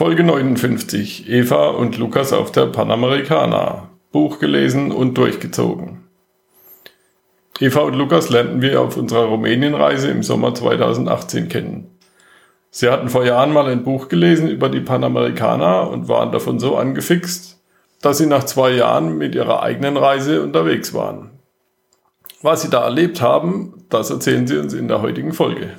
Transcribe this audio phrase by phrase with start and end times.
[0.00, 1.28] Folge 59.
[1.28, 3.90] Eva und Lukas auf der Panamericana.
[4.10, 6.06] Buch gelesen und durchgezogen.
[7.60, 11.98] Eva und Lukas lernten wir auf unserer Rumänienreise im Sommer 2018 kennen.
[12.70, 16.78] Sie hatten vor Jahren mal ein Buch gelesen über die Panamericana und waren davon so
[16.78, 17.60] angefixt,
[18.00, 21.28] dass sie nach zwei Jahren mit ihrer eigenen Reise unterwegs waren.
[22.40, 25.74] Was sie da erlebt haben, das erzählen sie uns in der heutigen Folge.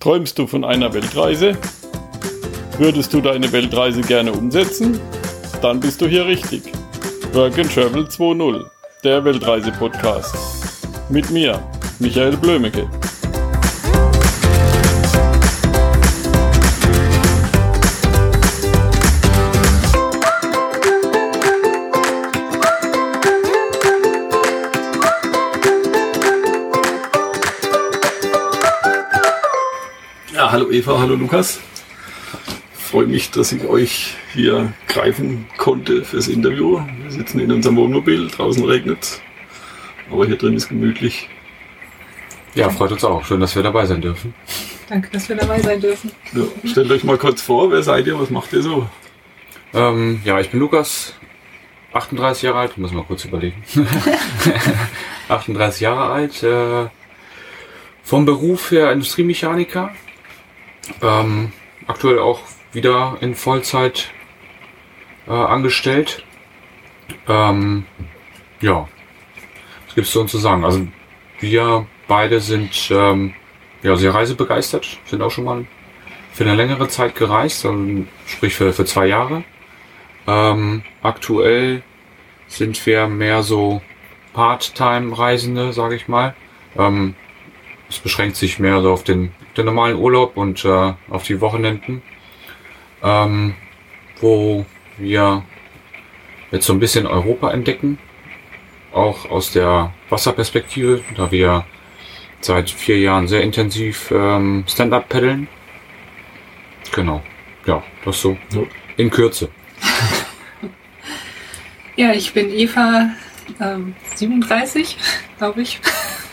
[0.00, 1.58] Träumst du von einer Weltreise?
[2.78, 4.98] Würdest du deine Weltreise gerne umsetzen?
[5.60, 6.62] Dann bist du hier richtig.
[7.34, 8.64] Work and Travel 2.0,
[9.04, 10.34] der Weltreise-Podcast.
[11.10, 11.62] Mit mir,
[11.98, 12.88] Michael Blömecke.
[30.70, 31.58] Hallo Eva, hallo Lukas.
[32.74, 36.80] Freue mich, dass ich euch hier greifen konnte fürs Interview.
[37.02, 39.20] Wir sitzen in unserem Wohnmobil, draußen regnet es,
[40.12, 41.28] aber hier drin ist gemütlich.
[42.54, 43.24] Ja, freut uns auch.
[43.24, 44.32] Schön, dass wir dabei sein dürfen.
[44.88, 46.12] Danke, dass wir dabei sein dürfen.
[46.32, 48.88] Ja, stellt euch mal kurz vor, wer seid ihr, was macht ihr so?
[49.74, 51.14] Ähm, ja, ich bin Lukas,
[51.94, 53.64] 38 Jahre alt, muss mal kurz überlegen.
[55.28, 56.86] 38 Jahre alt, äh,
[58.04, 59.90] vom Beruf her Industriemechaniker,
[61.02, 61.52] ähm,
[61.86, 62.40] aktuell auch
[62.72, 64.10] wieder in Vollzeit
[65.26, 66.24] äh, angestellt.
[67.28, 67.86] Ähm,
[68.60, 68.88] ja,
[69.86, 70.64] was gibt's zu uns zu sagen?
[70.64, 70.86] Also
[71.40, 73.34] wir beide sind ähm,
[73.82, 75.66] ja sehr reisebegeistert, sind auch schon mal
[76.32, 79.44] für eine längere Zeit gereist, also sprich für, für zwei Jahre.
[80.26, 81.82] Ähm, aktuell
[82.46, 83.82] sind wir mehr so
[84.32, 86.34] Part-Time-Reisende, sage ich mal.
[86.76, 87.14] Ähm,
[87.88, 92.02] es beschränkt sich mehr so auf den, den normalen Urlaub und äh, auf die Wochenenden,
[93.02, 93.54] ähm,
[94.20, 94.64] wo
[94.98, 95.42] wir
[96.50, 97.98] jetzt so ein bisschen Europa entdecken,
[98.92, 101.64] auch aus der Wasserperspektive, da wir
[102.40, 105.46] seit vier Jahren sehr intensiv ähm, Stand-up paddeln.
[106.92, 107.22] Genau,
[107.66, 108.62] ja, das so Ja.
[108.96, 109.50] in Kürze.
[111.96, 113.10] Ja, ich bin Eva,
[113.60, 114.96] ähm, 37,
[115.38, 115.80] glaube ich.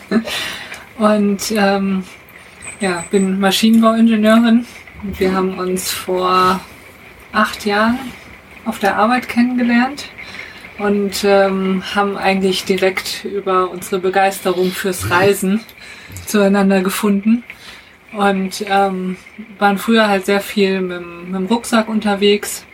[0.98, 2.04] Und ähm,
[2.80, 4.66] ja, bin Maschinenbauingenieurin.
[5.02, 6.60] Wir haben uns vor
[7.32, 7.98] acht Jahren
[8.64, 10.06] auf der Arbeit kennengelernt
[10.78, 15.60] und ähm, haben eigentlich direkt über unsere Begeisterung fürs Reisen
[16.26, 17.44] zueinander gefunden.
[18.12, 19.18] Und ähm,
[19.58, 22.64] waren früher halt sehr viel mit, dem- mit dem Rucksack unterwegs.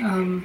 [0.00, 0.44] Ähm,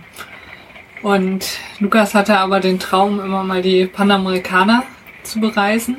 [1.04, 1.46] und
[1.80, 4.84] Lukas hatte aber den Traum, immer mal die Panamerikaner
[5.24, 5.98] zu bereisen.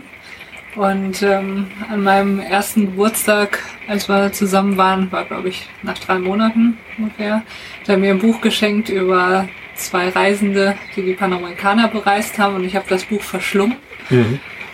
[0.76, 3.58] Und ähm, an meinem ersten Geburtstag,
[3.88, 7.36] als wir zusammen waren, war glaube ich nach drei Monaten ungefähr,
[7.80, 12.56] hat er mir ein Buch geschenkt über zwei Reisende, die die Panamerikaner bereist haben.
[12.56, 13.76] Und ich habe das Buch verschlungen.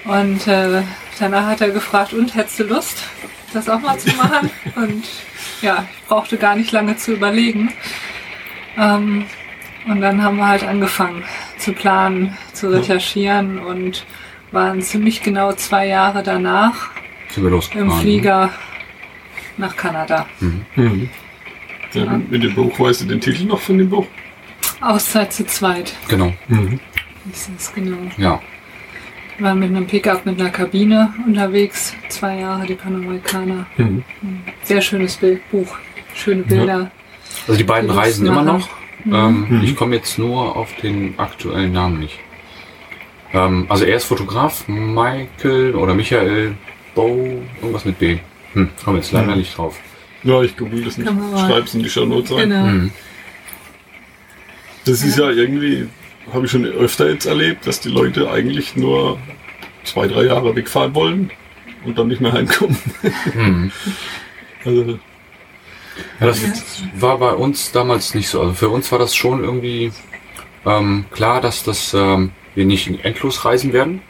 [0.04, 0.82] Und äh,
[1.18, 3.04] danach hat er gefragt, und hättest du Lust,
[3.52, 4.50] das auch mal zu machen?
[4.76, 5.04] und
[5.62, 7.72] ja, ich brauchte gar nicht lange zu überlegen.
[8.76, 9.26] Ähm,
[9.86, 11.24] und dann haben wir halt angefangen
[11.58, 14.06] zu planen, zu recherchieren und
[14.54, 16.90] waren ziemlich genau zwei Jahre danach
[17.30, 17.90] Sind wir losgefahren.
[17.90, 18.50] im Flieger
[19.56, 20.26] nach Kanada.
[20.40, 21.08] Mhm.
[21.92, 24.06] Ja, mit dem Buch, weißt du den Titel noch von dem Buch?
[24.80, 25.94] Auszeit zu zweit.
[26.08, 26.32] Genau,
[27.26, 27.96] Das ist genau.
[28.16, 28.40] ja.
[29.36, 31.94] Wir waren mit einem Pickup mit einer Kabine unterwegs.
[32.08, 33.66] Zwei Jahre die Panamerikaner.
[33.76, 34.04] Mhm.
[34.62, 35.76] Sehr schönes Bild, Buch.
[36.14, 36.90] Schöne Bilder.
[37.48, 38.68] Also die beiden Die reisen immer noch.
[39.06, 39.60] Ähm, Mhm.
[39.62, 42.18] Ich komme jetzt nur auf den aktuellen Namen nicht.
[43.34, 46.54] Ähm, also er ist Fotograf, Michael oder Michael
[46.94, 48.18] Bow, irgendwas mit B.
[48.54, 49.38] Hm, komme jetzt leider Mhm.
[49.38, 49.78] nicht drauf.
[50.22, 51.10] Ja, ich google das nicht.
[51.38, 52.48] Schreib's in die Show Notes rein.
[52.50, 52.64] Genau.
[52.66, 52.90] Mhm.
[54.86, 55.88] Das ist ja irgendwie,
[56.32, 59.18] habe ich schon öfter jetzt erlebt, dass die Leute eigentlich nur
[59.82, 61.30] zwei, drei Jahre wegfahren wollen
[61.84, 62.76] und dann nicht mehr heimkommen.
[63.34, 63.72] Mhm.
[64.66, 64.98] Also,
[66.20, 66.40] Ja, das
[66.94, 68.40] war bei uns damals nicht so.
[68.40, 69.92] Also für uns war das schon irgendwie
[70.64, 74.02] ähm, klar, dass das ähm, wir nicht endlos reisen werden.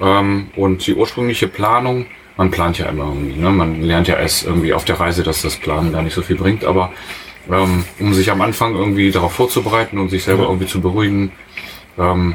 [0.00, 2.06] Ähm, und die ursprüngliche Planung,
[2.36, 3.50] man plant ja immer irgendwie, ne?
[3.50, 6.36] man lernt ja erst irgendwie auf der Reise, dass das Planen gar nicht so viel
[6.36, 6.92] bringt, aber
[7.50, 10.48] ähm, um sich am Anfang irgendwie darauf vorzubereiten und sich selber Ja.
[10.48, 11.32] irgendwie zu beruhigen,
[11.98, 12.34] ähm,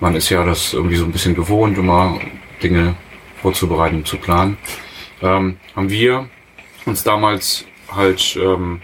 [0.00, 2.18] man ist ja das irgendwie so ein bisschen gewohnt, immer
[2.62, 2.96] Dinge
[3.40, 4.56] vorzubereiten, zu planen,
[5.22, 6.28] ähm, haben wir
[6.86, 8.80] uns damals halt ähm,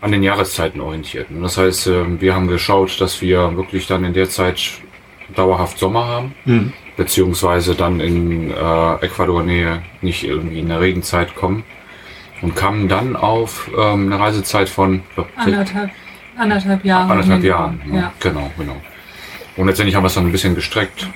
[0.00, 1.30] an den Jahreszeiten orientiert.
[1.30, 4.80] Und das heißt, ähm, wir haben geschaut, dass wir wirklich dann in der Zeit
[5.34, 6.34] dauerhaft Sommer haben.
[6.44, 6.72] mhm.
[6.96, 11.64] beziehungsweise dann in äh, Ecuador-Nähe nicht irgendwie in der Regenzeit kommen.
[12.42, 15.90] Und kamen dann auf ähm, eine Reisezeit von glaub, Anderthalb,
[16.36, 17.10] anderthalb Jahre.
[17.12, 17.58] anderthalb Minimum.
[17.58, 17.80] Jahren.
[17.86, 17.98] ne?
[17.98, 18.12] Ja.
[18.20, 18.76] Genau, genau.
[19.56, 21.08] Und letztendlich haben wir es dann ein bisschen gestreckt,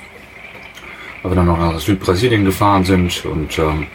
[1.21, 3.85] weil wir dann noch nach Südbrasilien gefahren sind und ähm,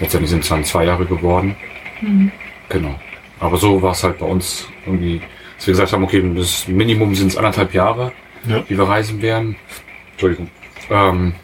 [0.00, 1.54] letztendlich sind es dann zwei Jahre geworden.
[2.00, 2.32] Mhm.
[2.68, 2.98] Genau.
[3.38, 5.20] Aber so war es halt bei uns irgendwie,
[5.56, 8.12] dass wir gesagt haben, okay, das Minimum sind es anderthalb Jahre,
[8.46, 8.60] Ja.
[8.68, 9.56] die wir reisen werden.
[10.12, 10.48] Entschuldigung.
[10.90, 11.34] Ähm,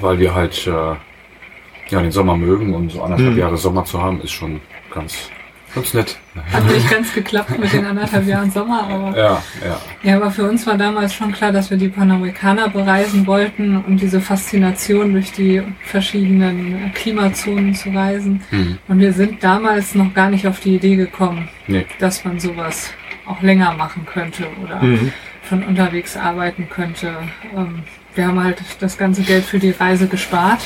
[0.00, 3.38] weil wir halt äh, ja den Sommer mögen und so anderthalb Mhm.
[3.38, 4.60] Jahre Sommer zu haben, ist schon
[4.92, 5.30] ganz,
[5.74, 6.18] ganz nett.
[6.52, 9.80] Hat nicht ganz geklappt mit den anderthalb Jahren Sommer, aber Ja, ja.
[10.02, 14.00] ja, aber für uns war damals schon klar, dass wir die Panamerikaner bereisen wollten und
[14.00, 18.42] diese Faszination durch die verschiedenen Klimazonen zu reisen.
[18.50, 18.78] Mhm.
[18.88, 21.86] Und wir sind damals noch gar nicht auf die Idee gekommen, Nee.
[21.98, 22.92] dass man sowas
[23.26, 25.12] auch länger machen könnte oder Mhm.
[25.50, 27.12] Von unterwegs arbeiten könnte.
[27.54, 27.82] Ähm,
[28.14, 30.60] wir haben halt das ganze Geld für die Reise gespart,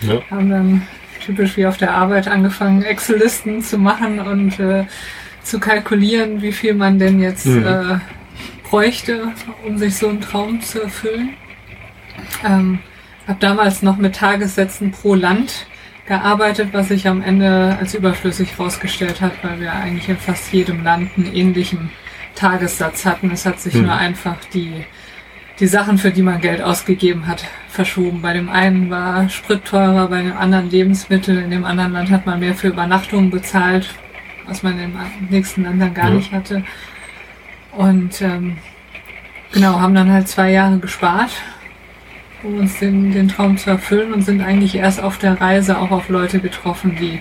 [0.00, 0.20] Ja.
[0.30, 0.82] haben dann
[1.24, 4.86] typisch wie auf der Arbeit angefangen, Excel-Listen zu machen und äh,
[5.42, 7.64] zu kalkulieren, wie viel man denn jetzt Mhm.
[7.66, 7.98] äh,
[8.68, 9.28] bräuchte,
[9.66, 11.30] um sich so einen Traum zu erfüllen.
[12.44, 12.78] Ähm,
[13.28, 15.66] habe damals noch mit Tagessätzen pro Land
[16.06, 20.82] gearbeitet, was sich am Ende als überflüssig herausgestellt hat, weil wir eigentlich in fast jedem
[20.82, 21.90] Land einen ähnlichen
[22.34, 23.30] Tagessatz hatten.
[23.30, 23.82] Es hat sich Mhm.
[23.82, 24.84] nur einfach die,
[25.60, 28.22] die Sachen, für die man Geld ausgegeben hat, verschoben.
[28.22, 32.26] Bei dem einen war Sprit teurer, bei dem anderen Lebensmittel, in dem anderen Land hat
[32.26, 33.88] man mehr für Übernachtungen bezahlt,
[34.46, 34.98] was man in den
[35.30, 36.14] nächsten Ländern gar Ja.
[36.14, 36.64] nicht hatte.
[37.72, 38.58] Und ähm,
[39.52, 41.30] genau, haben dann halt zwei Jahre gespart,
[42.42, 45.90] um uns den, den Traum zu erfüllen und sind eigentlich erst auf der Reise auch
[45.90, 47.20] auf Leute getroffen, die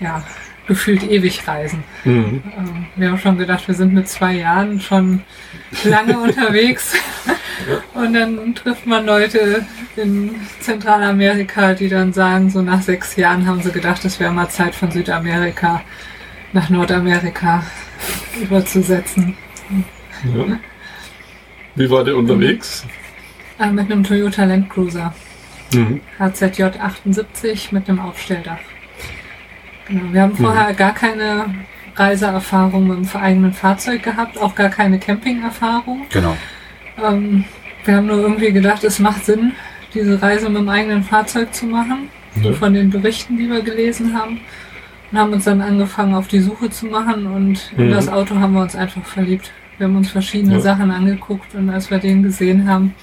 [0.00, 0.22] ja
[0.66, 1.82] gefühlt ewig reisen.
[2.04, 2.42] Mhm.
[2.56, 5.22] Ähm, Wir haben schon gedacht, wir sind mit zwei Jahren schon
[5.84, 6.94] lange unterwegs.
[7.94, 9.64] Und dann trifft man Leute
[9.96, 14.48] in Zentralamerika, die dann sagen, so nach sechs Jahren haben sie gedacht, es wäre mal
[14.48, 15.82] Zeit von Südamerika
[16.52, 17.64] nach Nordamerika
[18.40, 19.36] überzusetzen.
[20.24, 20.58] Ja.
[21.74, 22.84] Wie war der unterwegs?
[23.58, 25.14] Äh, mit einem Toyota Land Cruiser.
[25.72, 26.00] Mhm.
[26.18, 28.58] HZJ 78 mit einem Aufstelldach.
[29.88, 30.12] Genau.
[30.12, 31.46] Wir haben vorher gar keine
[31.96, 36.06] Reiseerfahrung mit dem eigenen Fahrzeug gehabt, auch gar keine Campingerfahrung.
[36.10, 36.36] Genau.
[37.02, 37.44] Ähm,
[37.84, 39.52] wir haben nur irgendwie gedacht, es macht Sinn,
[39.94, 42.08] diese Reise mit dem eigenen Fahrzeug zu machen,
[42.40, 42.52] Ja.
[42.52, 44.40] von den Berichten, die wir gelesen haben.
[45.10, 47.90] Und haben uns dann angefangen, auf die Suche zu machen und in Mhm.
[47.90, 49.50] das Auto haben wir uns einfach verliebt.
[49.76, 50.60] Wir haben uns verschiedene Ja.
[50.60, 52.94] Sachen angeguckt und als wir den gesehen haben,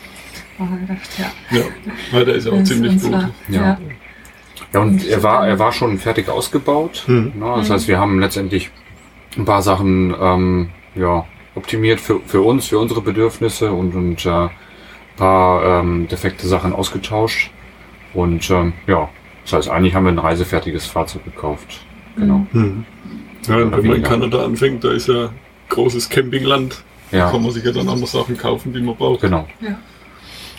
[0.58, 1.64] haben wir gedacht, ja, Ja,
[2.12, 3.12] weil der ist auch ziemlich gut.
[3.12, 3.30] Ja.
[3.50, 3.78] ja.
[4.74, 7.04] Ja, und er war, er war schon fertig ausgebaut.
[7.08, 7.34] Mhm.
[7.40, 7.54] Ne?
[7.58, 7.74] Das Mhm.
[7.74, 8.70] heißt, wir haben letztendlich
[9.38, 11.26] ein paar Sachen ähm, ja,
[11.56, 14.50] optimiert für, für uns, für unsere Bedürfnisse und, und äh, ein
[15.18, 17.52] paar ähm, defekte Sachen ausgetauscht.
[18.14, 19.10] Und ähm, ja,
[19.44, 21.82] das heißt, eigentlich haben wir ein reisefertiges Fahrzeug gekauft.
[22.16, 22.46] Genau.
[22.52, 22.86] Mhm.
[23.48, 24.04] Ja, und wenn man in.
[24.04, 25.30] Kanada anfängt, da ist ja
[25.70, 26.84] großes Campingland.
[27.12, 29.22] Da Ja, kann man sich ja dann andere Sachen kaufen, die man braucht.
[29.22, 29.48] genau.
[29.62, 29.80] Ja.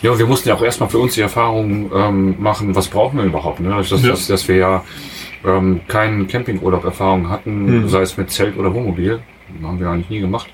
[0.01, 3.25] Ja, wir mussten ja auch erstmal für uns die Erfahrung ähm, machen, was brauchen wir
[3.25, 3.59] überhaupt.
[3.59, 3.69] Ne?
[3.69, 4.09] Dass, Ja.
[4.09, 4.83] dass, dass wir ja
[5.45, 7.89] ähm, keinen Campingurlaub-Erfahrung hatten, Mhm.
[7.89, 9.19] sei es mit Zelt oder Wohnmobil.
[9.63, 10.47] Haben wir eigentlich nie gemacht.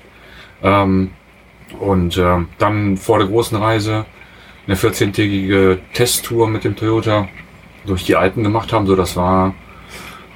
[0.62, 1.10] Ähm,
[1.78, 4.06] und ähm, dann vor der großen Reise
[4.66, 7.28] eine 14-tägige Testtour mit dem Toyota
[7.86, 8.86] durch die Alpen gemacht haben.
[8.86, 9.54] So, das war,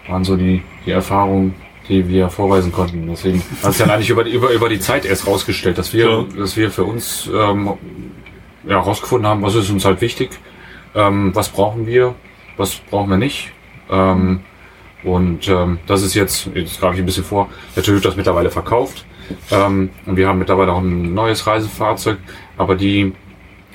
[0.09, 1.55] waren so die, die Erfahrungen,
[1.89, 3.07] die wir vorweisen konnten.
[3.09, 6.09] Deswegen hat es dann eigentlich über, die- über, über die Zeit erst rausgestellt, dass wir,
[6.09, 6.25] Ja.
[6.39, 7.73] dass wir für uns ähm,
[8.67, 10.31] ja, rausgefunden haben, was ist uns halt wichtig,
[10.95, 12.15] ähm, was brauchen wir,
[12.57, 13.51] was brauchen wir nicht.
[13.91, 14.41] Ähm,
[15.05, 18.51] und ähm, das ist jetzt, jetzt greife ich ein bisschen vor, der Toyota ist mittlerweile
[18.51, 19.05] verkauft.
[19.51, 22.19] Ähm, und wir haben mittlerweile auch ein neues Reisefahrzeug.
[22.57, 23.13] Aber die,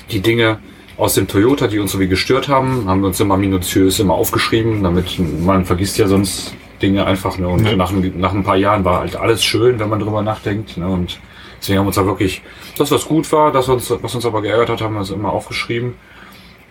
[0.09, 0.59] die Dinge
[0.95, 4.13] aus dem Toyota, die uns so wie gestört haben, haben wir uns immer minutiös immer
[4.13, 7.37] aufgeschrieben, damit man vergisst ja sonst Dinge einfach.
[7.37, 7.47] Ne?
[7.47, 7.75] Und Ja.
[7.75, 10.77] nach, ein- nach ein paar Jahren war halt alles schön, wenn man drüber nachdenkt.
[10.77, 10.87] Ne?
[10.87, 11.19] Und
[11.59, 12.41] deswegen haben wir uns da wirklich,
[12.77, 15.31] das was gut war, das was, was uns aber geärgert hat, haben wir uns immer
[15.31, 15.95] aufgeschrieben.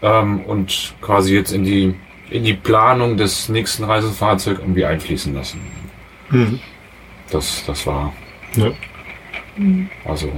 [0.03, 1.95] Ähm, und quasi jetzt in die,
[2.31, 5.61] in die Planung des nächsten Reisefahrzeugs irgendwie einfließen lassen.
[6.31, 6.61] Mhm.
[7.31, 8.13] Das, das war
[8.55, 8.71] Ja.
[9.57, 9.89] Mhm.
[10.05, 10.31] also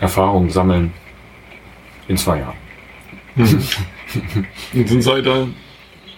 [0.00, 0.92] Erfahrung sammeln
[2.08, 2.56] in zwei Jahren.
[3.36, 3.62] Mhm.
[4.74, 5.48] Und dann seid ihr,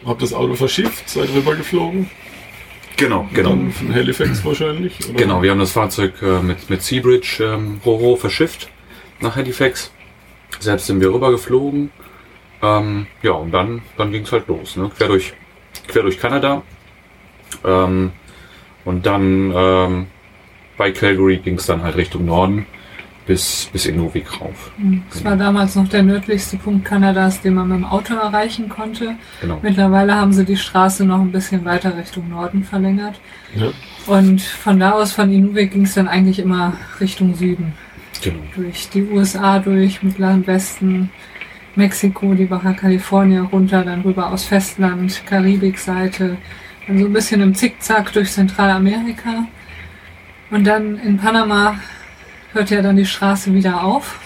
[0.07, 1.55] habt das Auto verschifft, seid rüber
[2.97, 3.29] geflogen?
[3.33, 4.99] Genau, Dann von Halifax wahrscheinlich?
[5.09, 5.19] Oder?
[5.19, 8.69] Genau, wir haben das Fahrzeug äh, mit, mit Seabridge ähm, Roro verschifft
[9.21, 9.93] nach Halifax.
[10.59, 11.91] Selbst sind wir rüber geflogen.
[12.63, 14.91] Ähm, ja, und dann, dann ging es halt los, ne?
[14.97, 15.33] quer, durch,
[15.89, 16.63] quer durch Kanada.
[17.65, 18.13] Ähm,
[18.85, 20.07] und dann ähm,
[20.77, 22.67] bei Calgary ging es dann halt Richtung Norden.
[23.27, 24.73] Bis, bis Inuvik rauf.
[25.11, 29.17] Das war damals noch der nördlichste Punkt Kanadas, den man mit dem Auto erreichen konnte.
[29.41, 29.61] Genau.
[29.63, 33.21] Mittlerweile haben sie die Straße noch ein bisschen weiter Richtung Norden verlängert.
[33.55, 33.71] Ja.
[34.07, 37.75] Und von da aus, von Inuvik, ging es dann eigentlich immer Richtung Süden.
[38.23, 38.41] genau.
[38.57, 41.11] Durch die USA durch, Mittleren Westen,
[41.77, 46.37] Mexiko, die Baja California runter, dann rüber aus Festland, Karibikseite,
[46.87, 49.47] dann so ein bisschen im Zickzack durch Zentralamerika.
[50.51, 51.77] Und dann in Panama
[52.53, 54.21] hört ja dann die Straße wieder auf.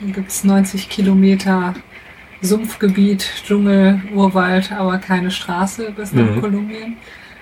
[0.00, 1.74] Dann gibt es 90 Kilometer
[2.40, 6.40] Sumpfgebiet, Dschungel, Urwald, aber keine Straße bis nach Mhm.
[6.40, 6.96] Kolumbien.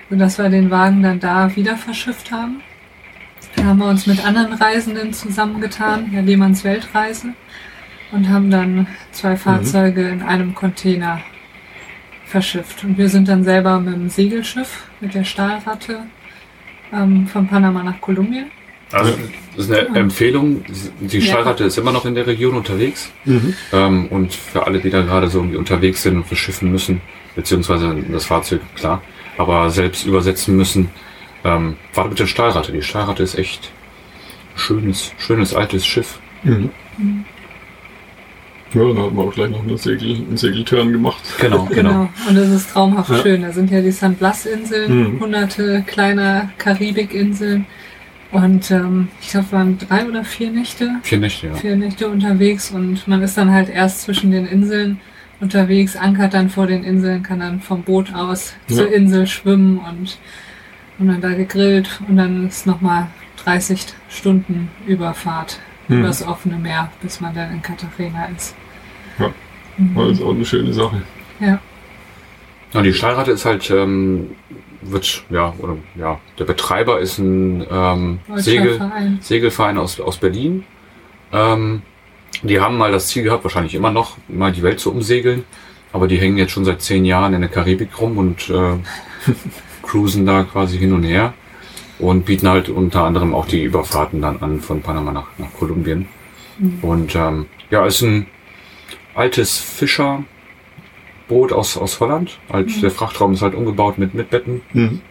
[0.09, 2.61] Sodass wir den Wagen dann da wieder verschifft haben.
[3.55, 7.33] Da haben wir uns mit anderen Reisenden zusammengetan, der Lehmanns Weltreise,
[8.11, 11.19] und haben dann zwei Fahrzeuge in einem Container
[12.25, 12.83] verschifft.
[12.83, 16.03] Und wir sind dann selber mit dem Segelschiff, mit der Stahlratte,
[16.93, 18.45] ähm, von Panama nach Kolumbien.
[18.91, 19.13] Also,
[19.55, 20.63] das ist eine Empfehlung.
[21.01, 21.25] Die Ja.
[21.33, 23.09] Stahlratte ist immer noch in der Region unterwegs.
[23.25, 23.53] Mhm.
[23.73, 27.01] Ähm, und für alle, die da gerade so irgendwie unterwegs sind und verschiffen müssen,
[27.35, 29.01] beziehungsweise das Fahrzeug, klar,
[29.37, 30.89] aber selbst übersetzen müssen,
[31.43, 32.71] ähm, warte mit der Stahlratte.
[32.71, 33.71] Die Stahlratte ist echt
[34.55, 36.19] ein schönes, schönes altes Schiff.
[36.43, 36.69] Mhm.
[38.73, 41.23] Ja, dann haben wir auch gleich noch eine Segel, einen Segeltörn gemacht.
[41.39, 42.09] Genau, Genau.
[42.27, 43.17] Und es ist traumhaft Ja.
[43.21, 43.41] schön.
[43.43, 45.19] Da sind ja die San Blas-Inseln, Mhm.
[45.21, 47.65] hunderte kleiner Karibikinseln.
[48.31, 51.53] Und ähm, ich glaube, waren drei oder vier Nächte, Vier Nächte, ja.
[51.55, 54.99] vier Nächte unterwegs und man ist dann halt erst zwischen den Inseln
[55.39, 58.77] unterwegs, ankert dann vor den Inseln, kann dann vom Boot aus Ja.
[58.77, 60.17] zur Insel schwimmen und
[60.99, 63.07] und dann da gegrillt und dann ist nochmal
[63.45, 65.99] 30 Stunden Überfahrt Mhm.
[65.99, 68.55] übers offene Meer, bis man dann in Cartagena ist.
[69.19, 69.31] Ja.
[69.77, 69.95] Mhm.
[69.95, 71.01] Das ist auch eine schöne Sache.
[71.39, 71.59] Ja.
[72.73, 74.31] Und die Stahlratte ist halt, ähm,
[74.91, 79.19] wird, ja, oder, ja, der Betreiber ist ein ähm, Segel, Verein.
[79.21, 80.63] Segelverein aus, aus Berlin.
[81.31, 81.81] Ähm,
[82.43, 85.43] die haben mal das Ziel gehabt, wahrscheinlich immer noch, mal die Welt zu umsegeln.
[85.93, 88.77] Aber die hängen jetzt schon seit zehn Jahren in der Karibik rum und äh,
[89.83, 91.33] cruisen da quasi hin und her
[91.99, 96.07] und bieten halt unter anderem auch die Überfahrten dann an von Panama nach, nach Kolumbien.
[96.59, 96.79] Mhm.
[96.81, 98.27] Und ähm, ja, ist ein
[99.15, 99.57] altes
[101.27, 102.39] Fischerboot aus, aus Holland.
[102.51, 102.81] Halt, Mhm.
[102.81, 104.61] Der Frachtraum ist halt umgebaut mit, mit Betten.
[104.73, 105.01] Mhm.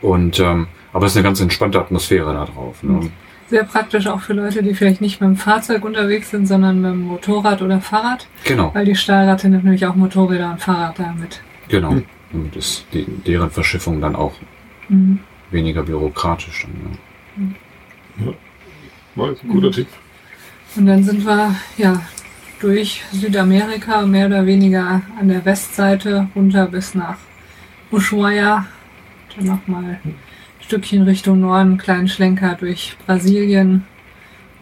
[0.00, 2.82] Und ähm, aber es ist eine ganz entspannte Atmosphäre da drauf.
[2.82, 2.92] Ne?
[2.92, 3.10] Mhm.
[3.48, 6.90] Sehr praktisch auch für Leute, die vielleicht nicht mit dem Fahrzeug unterwegs sind, sondern mit
[6.92, 8.74] dem Motorrad oder Fahrrad, Genau.
[8.74, 11.40] weil die Stahlratte nimmt nämlich auch Motorräder und Fahrräder mit.
[11.68, 11.90] Genau.
[11.90, 12.04] Hm.
[12.32, 14.32] Und ist die, deren Verschiffung dann auch
[14.88, 15.20] Mhm.
[15.50, 16.66] weniger bürokratisch.
[17.36, 17.48] Dann,
[18.26, 18.32] ja.
[19.14, 19.72] War jetzt ein guter Mhm.
[19.72, 19.86] Tipp.
[20.76, 22.02] Und dann sind wir ja
[22.64, 27.18] durch Südamerika mehr oder weniger an der Westseite runter bis nach
[27.90, 28.64] Ushuaia.
[29.36, 30.14] Dann nochmal ein
[30.60, 33.84] Stückchen Richtung Norden, einen kleinen Schlenker durch Brasilien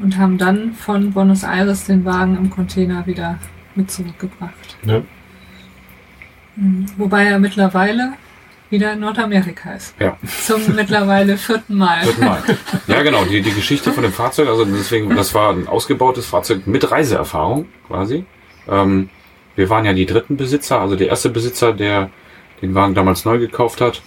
[0.00, 3.38] und haben dann von Buenos Aires den Wagen im Container wieder
[3.76, 4.76] mit zurückgebracht.
[4.84, 5.02] Ja.
[6.56, 6.86] Mhm.
[6.96, 8.14] Wobei er mittlerweile
[8.72, 9.94] wieder in Nordamerika ist.
[10.00, 10.16] Ja.
[10.42, 12.02] Zum mittlerweile vierten Mal.
[12.02, 12.42] Vierten Mal.
[12.88, 13.24] ja, genau.
[13.24, 17.66] Die, die Geschichte von dem Fahrzeug, also deswegen, das war ein ausgebautes Fahrzeug mit Reiseerfahrung
[17.86, 18.24] quasi.
[18.68, 19.10] Ähm,
[19.54, 22.10] wir waren ja die dritten Besitzer, also der erste Besitzer, der
[22.62, 24.02] den Wagen damals neu gekauft hat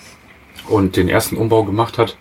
[0.68, 2.18] und den ersten Umbau gemacht hat,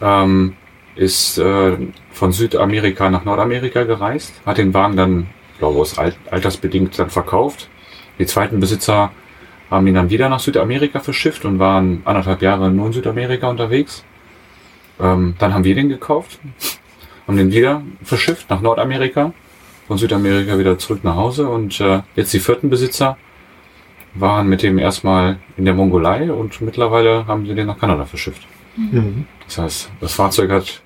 [0.00, 0.56] ähm,
[0.96, 1.76] ist äh,
[2.10, 5.28] von Südamerika nach Nordamerika gereist, hat den Wagen dann,
[5.58, 7.68] glaube ich, aus altersbedingt dann verkauft.
[8.18, 9.12] Die zweiten Besitzer
[9.70, 14.04] haben ihn dann wieder nach Südamerika verschifft und waren anderthalb Jahre nur in Südamerika unterwegs.
[15.00, 16.38] Ähm, dann haben wir den gekauft,
[17.26, 19.32] haben den wieder verschifft nach Nordamerika,
[19.86, 23.16] von Südamerika wieder zurück nach Hause und äh, jetzt die vierten Besitzer
[24.14, 28.46] waren mit dem erstmal in der Mongolei und mittlerweile haben sie den nach Kanada verschifft.
[28.76, 29.26] Mhm.
[29.44, 30.82] Das heißt, das Fahrzeug hat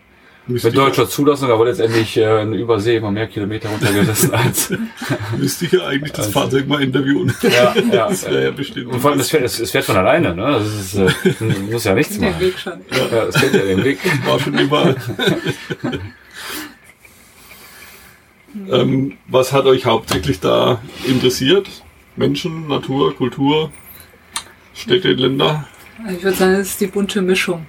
[0.47, 4.73] mit deutscher Zulassung aber letztendlich äh, in Übersee immer mehr Kilometer runtergerissen als.
[5.39, 7.33] müsste ich ja eigentlich das Also- Fahrzeug mal interviewen.
[7.43, 8.09] ja, ja.
[8.09, 8.89] Das wäre ja bestimmt.
[8.93, 10.43] Und vor allem, es fährt, es, fährt von alleine, ne?
[10.43, 12.41] Das ist, äh, muss ja nichts Den machen.
[12.41, 12.73] Weg schon.
[12.91, 13.99] Ja, es geht ja den Weg.
[14.27, 14.95] war schon immer.
[18.71, 21.69] ähm, was hat euch hauptsächlich da interessiert?
[22.17, 23.71] Menschen, Natur, Kultur,
[24.75, 25.67] Städte, Länder?
[26.11, 27.67] Ich würde sagen, es ist die bunte Mischung.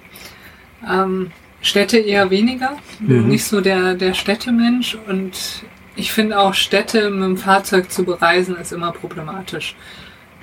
[0.90, 1.30] Ähm,
[1.62, 2.76] Städte eher weniger.
[3.00, 3.28] Mhm.
[3.28, 5.64] Nicht so der, der Städtemensch und
[5.94, 9.76] ich finde auch Städte mit dem Fahrzeug zu bereisen ist immer problematisch.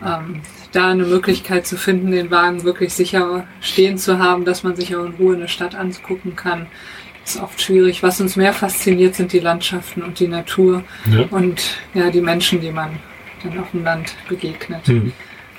[0.06, 4.76] Ähm, da eine Möglichkeit zu finden, den Wagen wirklich sicher stehen zu haben, dass man
[4.76, 6.68] sich auch in Ruhe eine Stadt angucken kann,
[7.26, 8.02] ist oft schwierig.
[8.04, 11.26] Was uns mehr fasziniert, sind die Landschaften und die Natur Ja.
[11.32, 11.62] und
[11.94, 12.92] ja, die Menschen, die man
[13.44, 14.88] dann auf dem Land begegnet.
[14.88, 15.12] Mhm.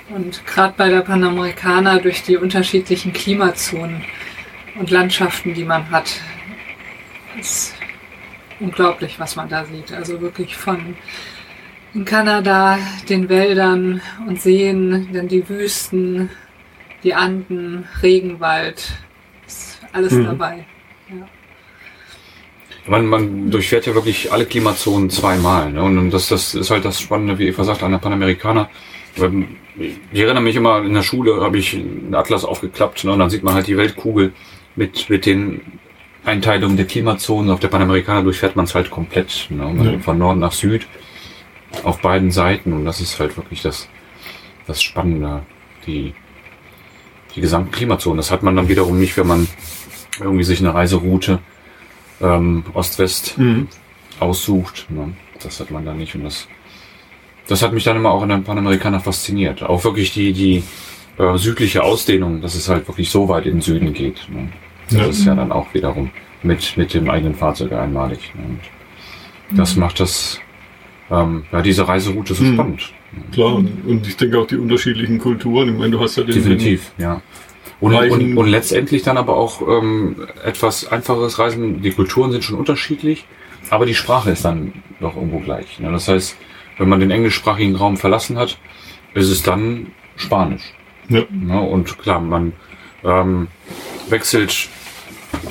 [0.08, 4.02] Und gerade bei der Panamericana durch die unterschiedlichen Klimazonen
[4.80, 6.10] und Landschaften, die man hat,
[7.38, 7.74] ist
[8.58, 9.92] unglaublich, was man da sieht.
[9.92, 10.96] Also wirklich von
[11.92, 16.30] in Kanada den Wäldern und Seen, dann die Wüsten,
[17.04, 18.92] die Anden, Regenwald,
[19.46, 20.24] ist alles Mhm.
[20.24, 20.64] dabei.
[21.10, 21.28] Ja.
[22.86, 25.70] Man, man durchfährt ja wirklich alle Klimazonen zweimal.
[25.72, 25.82] Ne?
[25.82, 28.70] Und das, das ist halt das Spannende, wie Eva sagt, an der Panamerikaner.
[29.18, 29.56] Ähm,
[30.12, 33.12] Ich erinnere mich immer, in der Schule habe ich einen Atlas aufgeklappt ne?
[33.12, 34.32] und dann sieht man halt die Weltkugel
[34.76, 35.60] mit, mit den
[36.24, 37.50] Einteilungen der Klimazonen.
[37.50, 39.46] Auf der Panamerikaner durchfährt man es halt komplett.
[39.50, 39.92] Ne?
[39.92, 39.98] Ja.
[40.00, 40.86] Von Norden nach Süd
[41.84, 42.72] auf beiden Seiten.
[42.72, 43.88] Und das ist halt wirklich das,
[44.66, 45.42] das Spannende.
[45.86, 46.12] Die,
[47.34, 48.18] die gesamten Klimazonen.
[48.18, 49.48] Das hat man dann wiederum nicht, wenn man
[50.20, 51.38] irgendwie sich eine Reiseroute
[52.20, 53.68] ähm, Ost-West Mhm.
[54.18, 54.86] aussucht.
[54.90, 55.14] Ne?
[55.42, 56.14] Das hat man da nicht.
[56.14, 56.48] Und das,
[57.46, 59.62] das hat mich dann immer auch in den Panamerikaner fasziniert.
[59.62, 60.62] Auch wirklich die, die
[61.18, 64.26] äh, südliche Ausdehnung, dass es halt wirklich so weit in den Süden geht.
[64.30, 64.48] Ne?
[64.90, 65.06] Das Ja.
[65.06, 66.10] ist ja dann auch wiederum
[66.42, 68.32] mit, mit dem eigenen Fahrzeug einmalig.
[68.34, 68.42] Ne?
[69.50, 70.40] Und das macht das,
[71.10, 72.54] ähm, ja, diese Reiseroute so Mhm.
[72.54, 72.92] spannend.
[73.32, 75.68] Klar, und ich denke auch die unterschiedlichen Kulturen.
[75.70, 77.20] Ich meine, du hast ja den, Definitiv, ja.
[77.80, 80.14] Und, und, und letztendlich dann aber auch ähm,
[80.44, 81.80] etwas einfacheres Reisen.
[81.82, 83.24] Die Kulturen sind schon unterschiedlich,
[83.70, 85.80] aber die Sprache ist dann doch irgendwo gleich.
[85.80, 85.90] Ne?
[85.90, 86.36] Das heißt,
[86.78, 88.58] wenn man den englischsprachigen Raum verlassen hat,
[89.14, 90.74] ist es dann Spanisch.
[91.10, 91.22] Ja.
[91.30, 91.60] Ne?
[91.60, 92.52] Und klar, man
[93.04, 93.48] ähm,
[94.08, 94.68] wechselt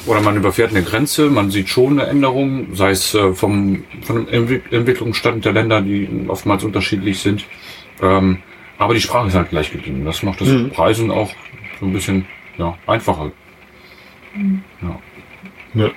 [0.07, 4.71] oder man überfährt eine Grenze, man sieht schon eine Änderung, sei es äh, vom, Entwick-
[4.71, 7.45] Entwicklungsstand der Länder, die oftmals unterschiedlich sind.
[8.01, 8.39] Ähm,
[8.77, 10.03] aber die Sprache ist halt gleich geblieben.
[10.05, 10.71] Das macht das Mhm.
[10.75, 11.29] Reisen auch
[11.79, 12.25] so ein bisschen
[12.57, 13.31] ja, einfacher.
[14.81, 14.99] Ja,
[15.73, 15.89] Ja.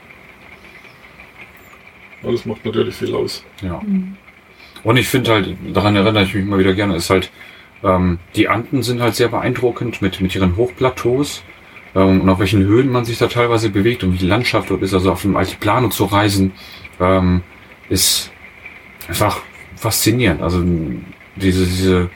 [2.22, 3.44] Ja, das macht natürlich viel aus.
[3.62, 3.80] ja.
[4.84, 7.30] Und ich finde halt, daran erinnere ich mich mal wieder gerne, ist halt,
[7.82, 11.42] ähm, die Anden sind halt sehr beeindruckend mit, mit ihren Hochplateaus
[11.94, 14.82] ähm, und auf welchen Höhen man sich da teilweise bewegt und wie die Landschaft dort
[14.82, 14.94] ist.
[14.94, 16.52] Also auf dem Altiplano zu reisen,
[17.00, 17.42] ähm,
[17.88, 18.32] ist
[19.08, 19.40] einfach
[19.76, 20.42] faszinierend.
[20.42, 20.64] Also
[21.36, 22.10] diese, diese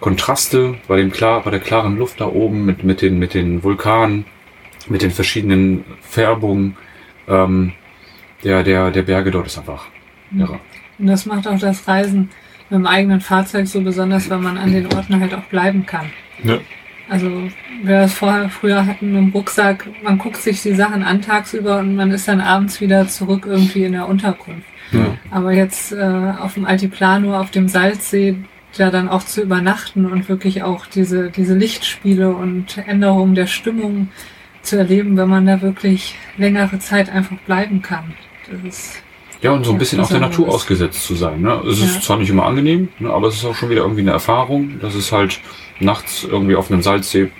[0.00, 3.62] Kontraste bei dem klar, bei der klaren Luft da oben mit, mit den, mit den
[3.62, 4.26] Vulkanen,
[4.88, 6.76] mit den verschiedenen Färbungen,
[7.28, 7.72] ähm,
[8.44, 9.86] der, der, der Berge dort ist einfach
[10.36, 10.60] irre.
[10.98, 12.30] Und das macht auch das Reisen
[12.70, 16.10] mit dem eigenen Fahrzeug so besonders, weil man an den Orten halt auch bleiben kann.
[16.42, 16.58] Ja.
[17.08, 17.30] Also
[17.82, 21.94] wir das vorher früher hatten im Rucksack, man guckt sich die Sachen an tagsüber und
[21.94, 24.66] man ist dann abends wieder zurück irgendwie in der Unterkunft.
[24.90, 25.16] Ja.
[25.30, 28.36] Aber jetzt äh, auf dem Altiplano, auf dem Salzsee,
[28.76, 34.08] da dann auch zu übernachten und wirklich auch diese, diese Lichtspiele und Änderungen der Stimmung
[34.62, 38.14] zu erleben, wenn man da wirklich längere Zeit einfach bleiben kann.
[38.50, 39.02] Das ist
[39.46, 40.20] Ja, und so ein Ja, bisschen auf der.
[40.20, 41.40] Natur ausgesetzt zu sein.
[41.40, 41.60] Ne?
[41.70, 42.00] Es ist Ja.
[42.00, 44.94] zwar nicht immer angenehm, ne, aber es ist auch schon wieder irgendwie eine Erfahrung, dass
[44.94, 45.40] es halt
[45.80, 47.30] nachts irgendwie auf einem Salzsee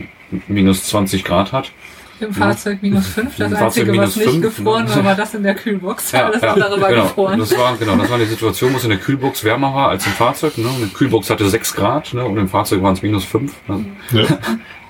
[0.48, 1.72] minus 20 Grad hat.
[2.18, 3.36] im Fahrzeug minus 5.
[3.36, 4.94] Das Im Fahrzeug Einzige, was minus nicht fünf, gefroren ne?
[4.96, 6.14] war, war das in der Kühlbox.
[6.14, 7.02] Alles andere war genau.
[7.02, 7.38] gefroren.
[7.38, 10.06] Das war, genau, das war die Situation, wo es in der Kühlbox wärmer war als
[10.06, 10.56] im Fahrzeug.
[10.56, 10.66] Ne?
[10.66, 12.24] Und die Kühlbox hatte 6 Grad ne?
[12.24, 13.52] und im Fahrzeug waren es minus 5.
[13.68, 13.84] Ne?
[14.12, 14.24] Ja.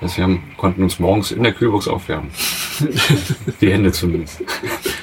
[0.03, 2.31] Also wir haben, konnten uns morgens in der Kühlbox aufwärmen.
[3.63, 4.43] Die Hände zumindest.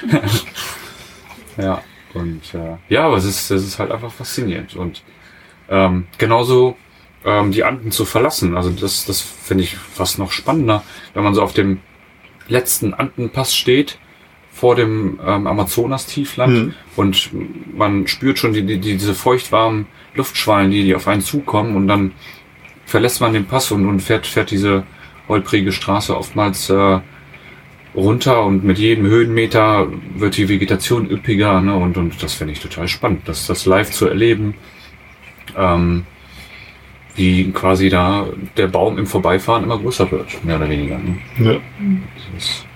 [1.56, 1.82] ja,
[2.14, 4.76] und äh, ja, aber es ist, es ist halt einfach faszinierend.
[4.76, 5.02] Und
[5.68, 6.76] ähm, genauso
[7.24, 8.56] ähm, die Anden zu verlassen.
[8.56, 10.82] Also das, das finde ich fast noch spannender,
[11.14, 11.80] wenn man so auf dem
[12.48, 13.98] letzten Andenpass steht
[14.52, 16.74] vor dem ähm, Amazonas-Tiefland Mhm.
[16.96, 17.30] und
[17.76, 21.88] man spürt schon die, die, die, diese feuchtwarmen Luftschwallen, die, die auf einen zukommen und
[21.88, 22.12] dann
[22.86, 24.84] verlässt man den Pass und, und fährt, fährt diese
[25.26, 27.00] holprige Straße oftmals äh,
[27.94, 31.74] runter und mit jedem Höhenmeter wird die Vegetation üppiger ne?
[31.74, 34.54] und, und das finde ich total spannend, das, das live zu erleben.
[35.56, 36.04] Ähm,
[37.16, 38.26] wie quasi da
[38.56, 40.98] der Baum im Vorbeifahren immer größer wird, mehr oder weniger.
[40.98, 41.18] Ne?
[41.38, 41.60] Ja.
[42.34, 42.66] Das ist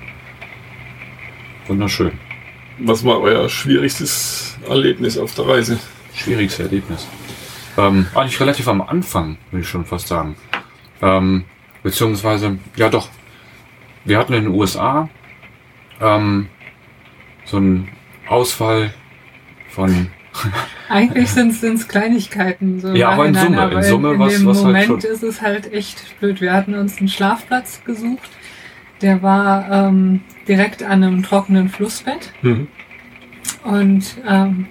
[1.66, 2.12] wunderschön.
[2.78, 5.78] Was war euer schwierigstes Erlebnis auf der Reise?
[6.14, 7.08] Schwierigstes Erlebnis.
[7.76, 10.36] Ähm, eigentlich relativ am Anfang, würde ich schon fast sagen.
[11.02, 11.44] Ähm,
[11.82, 13.08] beziehungsweise, ja doch,
[14.08, 15.08] wir hatten in den USA
[16.00, 16.48] ähm,
[17.44, 17.88] so einen
[18.28, 18.92] Ausfall
[19.70, 20.08] von,
[20.88, 22.80] Eigentlich sind es Kleinigkeiten.
[22.80, 24.98] So Ja, aber in Summe- in aber Summe in was- dem was halt Moment schon-
[25.12, 26.40] ist es halt echt blöd.
[26.40, 28.30] Wir hatten uns einen Schlafplatz gesucht.
[29.02, 32.32] Der war ähm, direkt an einem trockenen Flussbett.
[32.42, 32.68] Mhm.
[33.64, 34.66] Und ähm,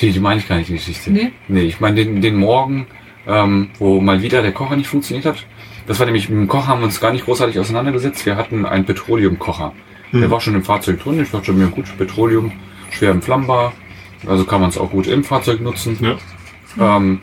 [0.00, 1.10] die, die meine ich gar nicht, die Geschichte.
[1.10, 2.86] nee, Nee, ich meine den, den Morgen,
[3.26, 5.44] ähm, wo mal wieder der Kocher nicht funktioniert hat.
[5.88, 8.24] Das war nämlich, mit dem Kocher haben wir uns gar nicht großartig auseinandergesetzt.
[8.26, 9.72] Wir hatten einen Petroleumkocher.
[10.12, 10.30] Der Mhm.
[10.30, 11.20] war schon im Fahrzeug drin.
[11.20, 12.52] Ich dachte mir, gut, Petroleum,
[12.90, 13.72] schwer entflammbar.
[14.26, 15.98] Also kann man es auch gut im Fahrzeug nutzen.
[16.00, 16.96] Ja.
[16.96, 17.20] Ähm,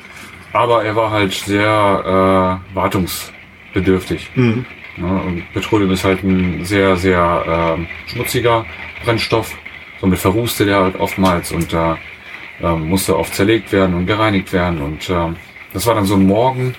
[0.53, 4.29] aber er war halt sehr äh, wartungsbedürftig.
[4.35, 4.65] Mhm.
[4.97, 8.65] Und Petroleum ist halt ein sehr, sehr ähm, schmutziger
[9.03, 9.53] Brennstoff.
[9.99, 11.97] somit verrußte der halt oftmals und da
[12.61, 15.35] ähm, musste oft zerlegt werden und gereinigt werden und ähm,
[15.73, 16.75] das war dann so ein Morgen,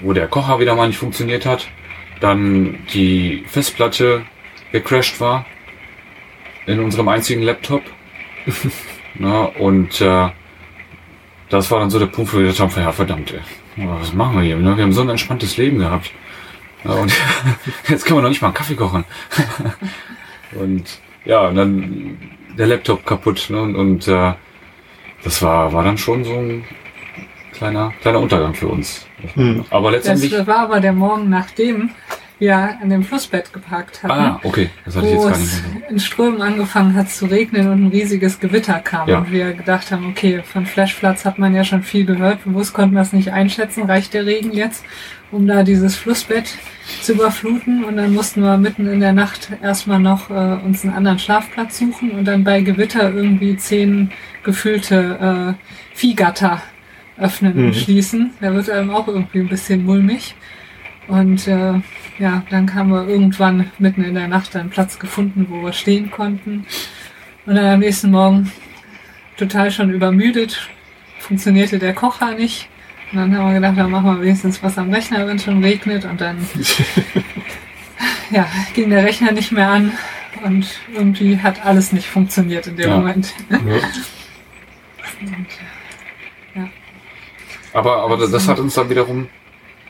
[0.00, 1.68] wo der Kocher wieder mal nicht funktioniert hat,
[2.20, 4.22] dann die Festplatte
[4.72, 5.46] gecrashed war
[6.66, 7.82] in unserem einzigen Laptop.
[9.14, 10.28] Na, und äh,
[11.48, 13.40] das war dann so der Punkt, wo wir gesagt haben, ja verdammt, ey,
[13.76, 14.56] was machen wir hier?
[14.56, 14.76] Ne?
[14.76, 16.10] Wir haben so ein entspanntes Leben gehabt.
[16.84, 17.12] Und
[17.88, 19.04] jetzt können wir noch nicht mal einen Kaffee kochen.
[20.52, 22.18] und ja, und dann
[22.56, 23.46] der Laptop kaputt.
[23.50, 23.60] Ne?
[23.60, 24.34] Und, und äh,
[25.24, 26.64] das war, war dann schon so ein
[27.58, 29.06] kleiner, kleiner Untergang für uns.
[29.34, 29.64] Hm.
[29.70, 30.30] Aber letztendlich.
[30.30, 31.90] Das war aber der Morgen nachdem
[32.38, 34.12] wir an dem Flussbett geparkt hatten.
[34.12, 34.70] Ah, okay.
[34.84, 35.90] Das hatte ich jetzt gar nicht mehr.
[35.90, 39.08] in Strömen angefangen hat zu regnen und ein riesiges Gewitter kam.
[39.08, 39.18] Ja.
[39.18, 42.44] Und wir gedacht haben, okay, von Flashplatz hat man ja schon viel gehört.
[42.44, 43.84] Bewusst konnten wir es nicht einschätzen.
[43.84, 44.84] Reicht der Regen jetzt,
[45.32, 46.56] um da dieses Flussbett
[47.02, 47.82] zu überfluten?
[47.82, 51.78] Und dann mussten wir mitten in der Nacht erstmal noch äh, uns einen anderen Schlafplatz
[51.78, 54.12] suchen und dann bei Gewitter irgendwie zehn
[54.44, 56.62] gefüllte äh, Viehgatter
[57.18, 57.66] öffnen mhm.
[57.66, 58.30] und schließen.
[58.40, 60.34] Da wird einem auch irgendwie ein bisschen mulmig.
[61.08, 61.74] Und äh,
[62.18, 66.10] ja, dann haben wir irgendwann mitten in der Nacht einen Platz gefunden, wo wir stehen
[66.10, 66.66] konnten.
[67.46, 68.52] Und dann am nächsten Morgen
[69.38, 70.68] total schon übermüdet,
[71.18, 72.68] funktionierte der Kocher nicht.
[73.10, 75.64] Und dann haben wir gedacht, dann machen wir wenigstens was am Rechner, wenn es schon
[75.64, 76.04] regnet.
[76.04, 76.36] Und dann
[78.30, 79.92] ja, ging der Rechner nicht mehr an.
[80.44, 82.96] Und irgendwie hat alles nicht funktioniert in dem ja.
[82.96, 83.34] Moment.
[83.48, 83.58] Ja.
[85.20, 85.46] Und.
[87.78, 89.28] Aber, aber das hat uns dann wiederum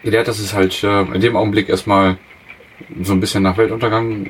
[0.03, 2.19] gelehrt, dass es halt äh, in dem Augenblick erstmal
[3.03, 4.29] so ein bisschen nach Weltuntergang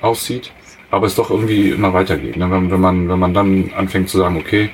[0.00, 0.52] aussieht,
[0.90, 2.38] aber es doch irgendwie immer weitergeht.
[2.38, 2.50] Ne?
[2.50, 4.70] Wenn, wenn, man, wenn man dann anfängt zu sagen, okay,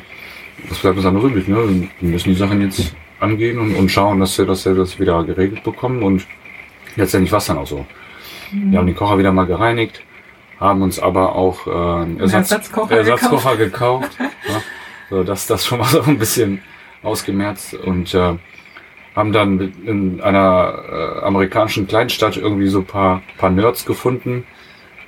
[0.68, 1.48] was bleibt uns an übrig?
[1.48, 1.88] Ne?
[2.00, 5.24] Wir müssen die Sachen jetzt angehen und, und schauen, dass wir, dass wir das wieder
[5.24, 6.24] geregelt bekommen und
[6.94, 7.84] letztendlich war es dann auch so.
[8.52, 8.70] Mhm.
[8.70, 10.02] Wir haben die Kocher wieder mal gereinigt,
[10.60, 14.16] haben uns aber auch äh, einen Ersatz, Ersatzkocher, Ersatzkocher gekauft.
[14.16, 14.62] gekauft ja?
[15.10, 16.62] so, dass das schon mal so ein bisschen
[17.04, 18.34] ausgemerzt und äh,
[19.14, 24.44] haben dann in einer äh, amerikanischen Kleinstadt irgendwie so paar, paar Nerds gefunden,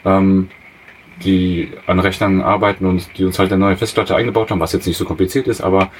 [0.04, 0.48] ähm,
[1.24, 4.86] die an Rechnern arbeiten und die uns halt eine neue Festplatte eingebaut haben, was jetzt
[4.86, 5.90] nicht so kompliziert ist, aber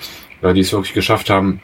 [0.43, 1.61] äh, die es wirklich geschafft haben,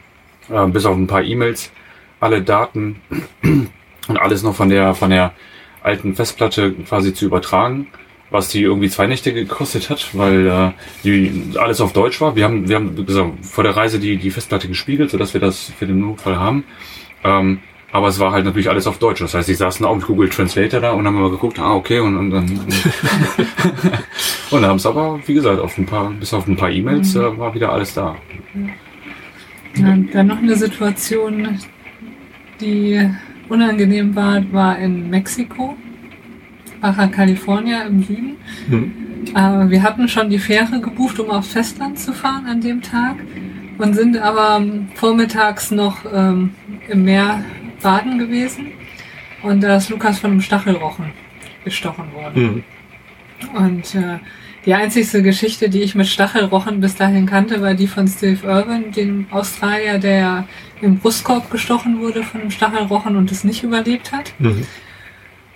[0.49, 1.71] äh, bis auf ein paar E-Mails
[2.19, 3.01] alle Daten
[4.07, 5.33] und alles noch von der von der
[5.81, 7.87] alten Festplatte quasi zu übertragen
[8.33, 10.71] was die irgendwie zwei Nächte gekostet hat, weil äh,
[11.03, 12.35] die alles auf Deutsch war.
[12.35, 15.71] Wir haben, wir haben gesagt, vor der Reise die, die Festplatte gespiegelt, sodass wir das
[15.77, 16.63] für den Notfall haben.
[17.23, 17.59] Ähm,
[17.91, 19.21] aber es war halt natürlich alles auf Deutsch.
[19.21, 21.99] Das heißt, ich saßen auch mit Google Translator da und haben mal geguckt, ah, okay,
[21.99, 22.59] und, und dann.
[24.49, 27.37] und haben es aber, wie gesagt, auf ein paar, bis auf ein paar E-Mails äh,
[27.37, 28.15] war wieder alles da.
[29.75, 31.59] Ja, dann noch eine Situation,
[32.59, 33.07] die
[33.47, 35.77] unangenehm war, war in Mexiko.
[36.83, 38.35] Baja California im Süden.
[38.67, 38.91] Mhm.
[39.33, 43.15] Äh, wir hatten schon die Fähre gebucht, um aufs Festland zu fahren an dem Tag
[43.77, 44.61] und sind aber
[44.95, 46.51] vormittags noch ähm,
[46.89, 47.41] im Meer
[47.81, 48.67] baden gewesen
[49.43, 51.05] und da ist Lukas von einem Stachelrochen
[51.63, 52.43] gestochen worden.
[52.43, 53.55] Mhm.
[53.55, 54.19] Und äh,
[54.65, 58.91] die einzigste Geschichte, die ich mit Stachelrochen bis dahin kannte, war die von Steve Irwin,
[58.91, 60.47] dem Australier, der
[60.81, 64.33] im Brustkorb gestochen wurde von einem Stachelrochen und es nicht überlebt hat.
[64.39, 64.65] Mhm.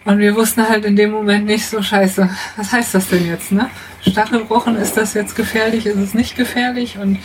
[0.07, 3.51] Und wir wussten halt in dem Moment nicht so scheiße, was heißt das denn jetzt,
[3.51, 3.69] ne?
[4.09, 6.97] Stachelrochen, ist das jetzt gefährlich, ist es nicht gefährlich?
[6.97, 7.19] Und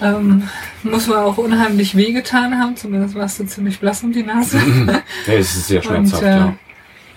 [0.00, 0.44] ähm,
[0.82, 4.58] muss man auch unheimlich wehgetan haben, zumindest warst du ziemlich blass um die Nase.
[5.26, 6.54] ja, es ist sehr schmerzhaft, Und, äh, ja.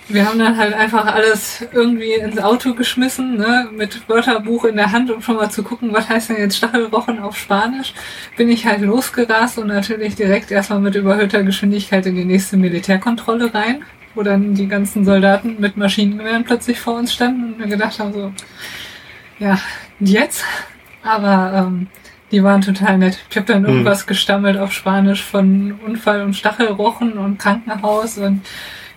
[0.09, 4.91] Wir haben dann halt einfach alles irgendwie ins Auto geschmissen, ne, mit Wörterbuch in der
[4.91, 7.93] Hand, um schon mal zu gucken, was heißt denn jetzt Stachelrochen auf Spanisch.
[8.35, 13.53] Bin ich halt losgerast und natürlich direkt erstmal mit überhöhter Geschwindigkeit in die nächste Militärkontrolle
[13.53, 17.99] rein wo dann die ganzen Soldaten mit Maschinengewehren plötzlich vor uns standen und wir gedacht
[17.99, 18.33] haben so,
[19.39, 19.59] ja,
[19.99, 20.43] jetzt?
[21.03, 21.87] Aber ähm,
[22.31, 23.19] die waren total nett.
[23.29, 23.69] Ich habe dann hm.
[23.69, 28.41] irgendwas gestammelt auf Spanisch von Unfall und Stachelrochen und Krankenhaus und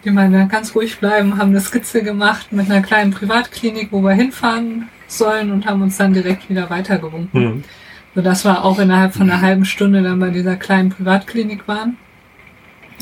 [0.04, 4.12] die meinen, ganz ruhig bleiben, haben eine Skizze gemacht mit einer kleinen Privatklinik, wo wir
[4.12, 7.42] hinfahren sollen und haben uns dann direkt wieder weitergewunken.
[7.42, 7.64] Mhm.
[8.14, 11.96] So dass wir auch innerhalb von einer halben Stunde dann bei dieser kleinen Privatklinik waren.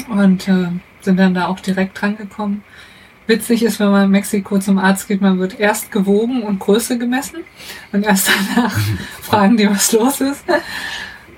[0.08, 0.68] Und äh,
[1.04, 2.62] sind dann da auch direkt dran gekommen.
[3.26, 6.98] Witzig ist, wenn man in Mexiko zum Arzt geht, man wird erst gewogen und Größe
[6.98, 7.44] gemessen
[7.92, 8.76] und erst danach
[9.22, 10.44] fragen die, was los ist.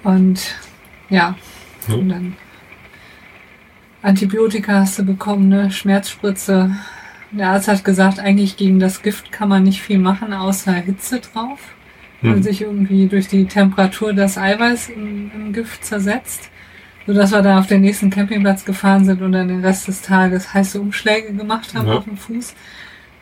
[0.02, 0.40] Und
[1.10, 1.36] ja,
[1.88, 2.36] und dann
[4.00, 6.74] Antibiotika hast du bekommen, eine Schmerzspritze.
[7.30, 11.20] Der Arzt hat gesagt, eigentlich gegen das Gift kann man nicht viel machen, außer Hitze
[11.20, 11.60] drauf,
[12.20, 12.42] weil hm.
[12.42, 16.51] sich irgendwie durch die Temperatur das Eiweiß im, im Gift zersetzt
[17.06, 20.52] sodass wir da auf den nächsten Campingplatz gefahren sind und dann den Rest des Tages
[20.54, 21.94] heiße Umschläge gemacht haben ja.
[21.94, 22.54] auf dem Fuß.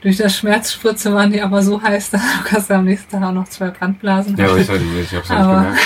[0.03, 3.49] durch das Schmerzspritze waren die aber so heiß, dass Lukas am nächsten Tag auch noch
[3.49, 4.62] zwei Brandblasen Ja, aber hatte.
[4.62, 5.81] ich, halt, ich hab's halt Aber- gemerkt.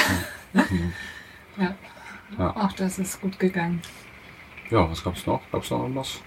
[1.56, 1.74] Ja.
[2.36, 2.50] Ja.
[2.56, 3.80] Auch das ist gut gegangen.
[4.70, 5.40] Ja, was gab's noch?
[5.52, 6.20] Gab's noch irgendwas?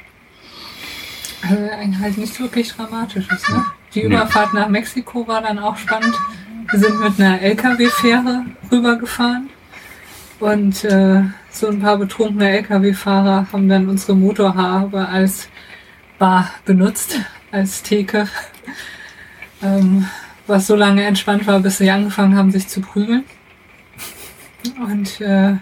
[1.42, 3.50] Also eigentlich halt nichts wirklich Dramatisches.
[3.50, 3.66] Ne?
[3.94, 4.16] Die Nee.
[4.16, 6.14] Überfahrt nach Mexiko war dann auch spannend.
[6.72, 9.50] Wir sind mit einer LKW-Fähre rübergefahren
[10.40, 11.24] und äh,
[11.60, 15.50] so ein paar betrunkene LKW-Fahrer haben dann unsere Motorhaube als
[16.20, 17.20] Bar benutzt,
[17.52, 18.28] als Theke,
[19.62, 20.08] ähm,
[20.48, 23.24] was so lange entspannt war, bis sie angefangen haben, sich zu prügeln.
[24.80, 25.56] Und äh,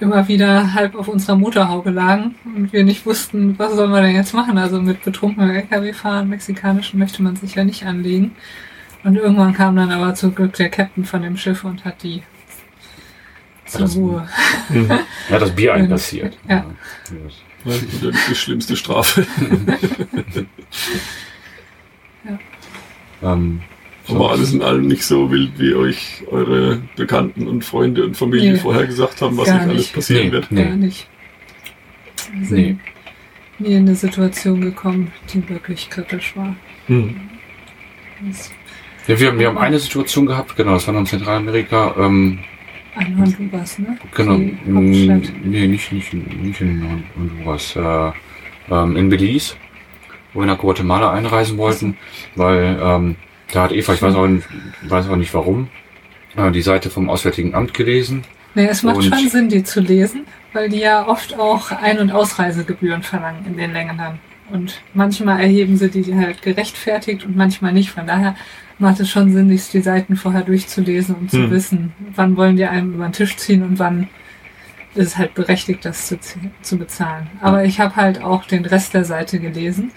[0.00, 4.16] immer wieder halb auf unserer Motorhaube lagen und wir nicht wussten, was sollen wir denn
[4.16, 4.58] jetzt machen.
[4.58, 8.32] Also mit betrunkenen LKW-Fahrern, mexikanischen, möchte man sich ja nicht anlegen.
[9.04, 12.22] Und irgendwann kam dann aber zum Glück der Captain von dem Schiff und hat die
[13.72, 14.28] zur das- Ruhe.
[15.30, 16.36] Ja, das Bier einkassiert.
[16.48, 16.64] Ja.
[17.64, 19.26] Ja, die, die schlimmste Strafe.
[23.22, 23.60] Ähm,
[24.08, 28.52] Aber alles in allem nicht so wild, wie euch eure Bekannten und Freunde und Familie
[28.54, 28.58] Nee.
[28.58, 30.32] vorher gesagt haben, was Gar nicht alles passieren Nee.
[30.32, 30.48] wird.
[30.50, 31.08] Gar nicht.
[32.34, 32.76] Wir sind Nee.
[33.60, 36.56] nie in eine Situation gekommen, die wirklich kritisch war.
[36.86, 37.14] Hm.
[39.06, 42.40] Ja, wir, haben- wir haben eine Situation gehabt, genau, das war noch in Zentralamerika, ähm,
[42.94, 43.98] an Honduras, ne?
[44.14, 45.44] genau, in, Hauptstadt.
[45.44, 48.12] nee, nicht, nicht, nicht in Honduras, äh,
[48.70, 49.54] ähm, in Belize,
[50.32, 51.96] wo wir nach Guatemala einreisen wollten,
[52.36, 53.16] weil ähm,
[53.52, 54.46] da hat Eva, ich weiß auch nicht,
[54.82, 55.68] weiß auch nicht warum,
[56.36, 58.24] äh, die Seite vom Auswärtigen Amt gelesen.
[58.54, 62.12] Nee, es macht schon Sinn, die zu lesen, weil die ja oft auch Ein- und
[62.12, 64.18] Ausreisegebühren verlangen in den Ländern.
[64.52, 67.90] Und manchmal erheben sie die halt gerechtfertigt und manchmal nicht.
[67.90, 68.36] Von daher
[68.78, 71.50] macht es schon Sinn, sich die Seiten vorher durchzulesen, um zu Hm.
[71.50, 74.08] wissen, wann wollen die einem über den Tisch ziehen und wann
[74.94, 76.18] ist es halt berechtigt, das zu,
[76.60, 77.28] zu bezahlen.
[77.40, 79.90] Aber ich habe halt auch den Rest der Seite gelesen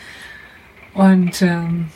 [0.93, 1.87] und ähm,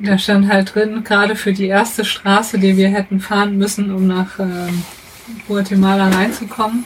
[0.00, 4.08] da stand halt drin, gerade für die erste Straße, die wir hätten fahren müssen, um
[4.08, 4.82] nach ähm,
[5.46, 6.84] Guatemala reinzukommen,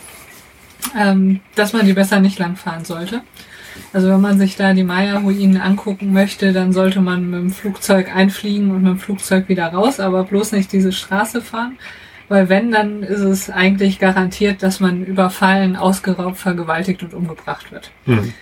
[0.94, 3.22] ähm, dass man die besser nicht langfahren sollte.
[3.92, 8.14] Also wenn man sich da die Maya-Ruinen angucken möchte, dann sollte man mit dem Flugzeug
[8.14, 11.78] einfliegen und mit dem Flugzeug wieder raus, aber bloß nicht diese Straße fahren.
[12.28, 17.90] Weil wenn, dann ist es eigentlich garantiert, dass man überfallen, ausgeraubt, vergewaltigt und umgebracht wird.
[18.04, 18.34] Hm.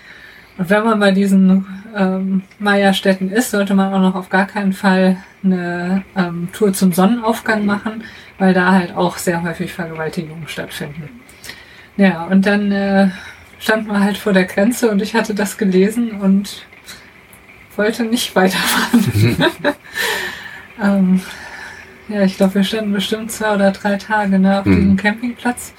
[0.58, 4.72] Und wenn man bei diesen ähm, Maya-Städten ist, sollte man auch noch auf gar keinen
[4.72, 8.04] Fall eine ähm, Tour zum Sonnenaufgang machen,
[8.38, 11.20] weil da halt auch sehr häufig Vergewaltigungen stattfinden.
[11.96, 13.08] Ja, und dann äh,
[13.58, 16.66] stand man halt vor der Grenze und ich hatte das gelesen und
[17.76, 19.36] wollte nicht weiterfahren.
[20.82, 21.20] ähm,
[22.08, 24.76] ja, ich glaube, wir standen bestimmt zwei oder drei Tage ne, auf Mhm.
[24.76, 25.72] diesem Campingplatz.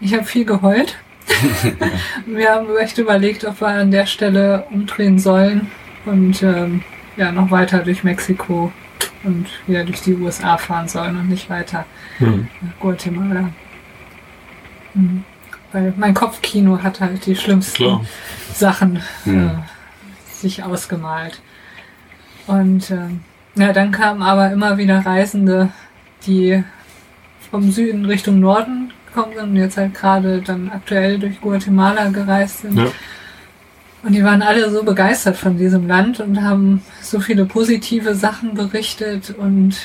[0.00, 0.96] Ich habe viel geheult.
[2.26, 5.70] Wir haben echt überlegt, ob wir an der Stelle umdrehen sollen
[6.06, 6.82] und ähm,
[7.18, 8.72] ja, noch weiter durch Mexiko
[9.24, 11.84] und wieder durch die USA fahren sollen und nicht weiter
[12.16, 12.48] Hm.
[12.62, 13.50] nach Guatemala.
[14.94, 15.22] Mhm.
[15.78, 18.04] Weil mein Kopfkino hat halt die schlimmsten Klar.
[18.52, 19.46] Sachen Mhm.
[19.46, 21.40] äh, sich ausgemalt.
[22.48, 23.20] Und ähm,
[23.54, 25.68] ja, dann kamen aber immer wieder Reisende,
[26.26, 26.64] die
[27.50, 32.62] vom Süden Richtung Norden gekommen sind und jetzt halt gerade dann aktuell durch Guatemala gereist
[32.62, 32.76] sind.
[32.76, 32.86] Ja.
[34.02, 38.54] Und die waren alle so begeistert von diesem Land und haben so viele positive Sachen
[38.54, 39.76] berichtet und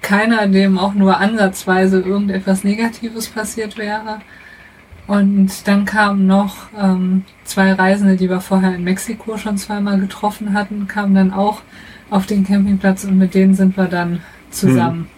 [0.00, 4.20] keiner, dem auch nur ansatzweise irgendetwas Negatives passiert wäre.
[5.10, 10.52] Und dann kamen noch ähm, zwei Reisende, die wir vorher in Mexiko schon zweimal getroffen
[10.54, 11.62] hatten, kamen dann auch
[12.10, 14.20] auf den Campingplatz und mit denen sind wir dann
[14.50, 15.08] zusammen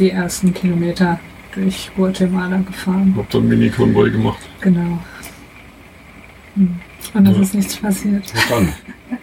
[0.00, 1.20] die ersten Kilometer
[1.54, 3.14] durch Guatemala gefahren.
[3.16, 4.40] Hab dann Mini-Konvoi gemacht.
[4.62, 4.98] Genau.
[6.56, 6.80] Hm.
[7.14, 7.42] Und es Ja.
[7.42, 8.24] ist nichts passiert.
[8.50, 8.68] Dann.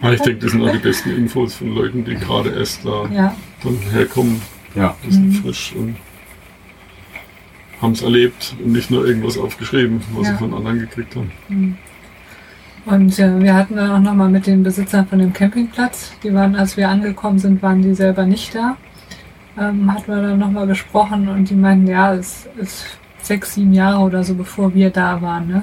[0.00, 3.06] Ja, ich denke, das sind auch die besten Infos von Leuten, die gerade erst da
[3.12, 4.40] Ja, dann herkommen,
[4.74, 4.96] Ja.
[5.06, 5.32] die sind Mhm.
[5.34, 5.96] frisch und
[7.84, 10.32] haben es erlebt und nicht nur irgendwas aufgeschrieben, was Ja.
[10.32, 11.30] sie von anderen gekriegt haben.
[11.48, 11.76] Hm.
[12.86, 16.54] Und äh, wir hatten dann auch nochmal mit den Besitzern von dem Campingplatz, die waren,
[16.54, 18.76] als wir angekommen sind, waren die selber nicht da.
[19.58, 24.02] Ähm, hatten wir dann nochmal gesprochen und die meinten, ja, es ist sechs, sieben Jahre
[24.02, 25.46] oder so, bevor wir da waren.
[25.46, 25.62] Ne?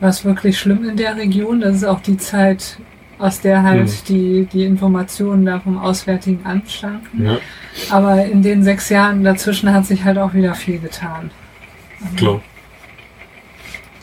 [0.00, 1.60] War es wirklich schlimm in der Region.
[1.60, 2.78] Das ist auch die Zeit,
[3.18, 3.96] aus der halt Hm.
[4.08, 7.24] die, die Informationen da vom Auswärtigen Amt standen.
[7.26, 7.38] Ja,
[7.90, 11.30] Aber in den sechs Jahren dazwischen hat sich halt auch wieder viel getan.
[12.16, 12.40] Klar.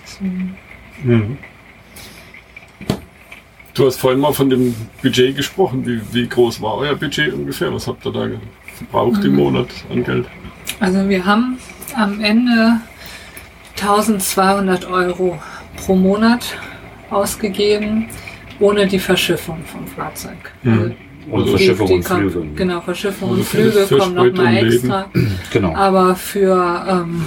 [0.03, 0.57] deswegen-
[1.03, 1.37] Mhm.
[3.73, 5.85] Du hast vorhin mal von dem Budget gesprochen.
[5.85, 7.73] Wie, wie groß war euer Budget ungefähr?
[7.73, 8.27] Was habt ihr da
[8.77, 9.37] verbraucht im Mhm.
[9.37, 10.27] Monat an Geld?
[10.79, 11.57] Also wir haben
[11.95, 12.79] am Ende
[13.75, 15.39] 1200 Euro
[15.75, 16.55] pro Monat
[17.09, 18.07] ausgegeben,
[18.59, 20.37] ohne die Verschiffung vom Fahrzeug.
[20.61, 20.71] Mhm.
[21.31, 22.47] Also Und Verschiffung Die und kommt- Flüge.
[22.55, 25.05] Genau, Verschiffung Also und Flüge kommen nochmal extra.
[25.51, 25.73] Genau.
[25.75, 27.25] Aber für ähm,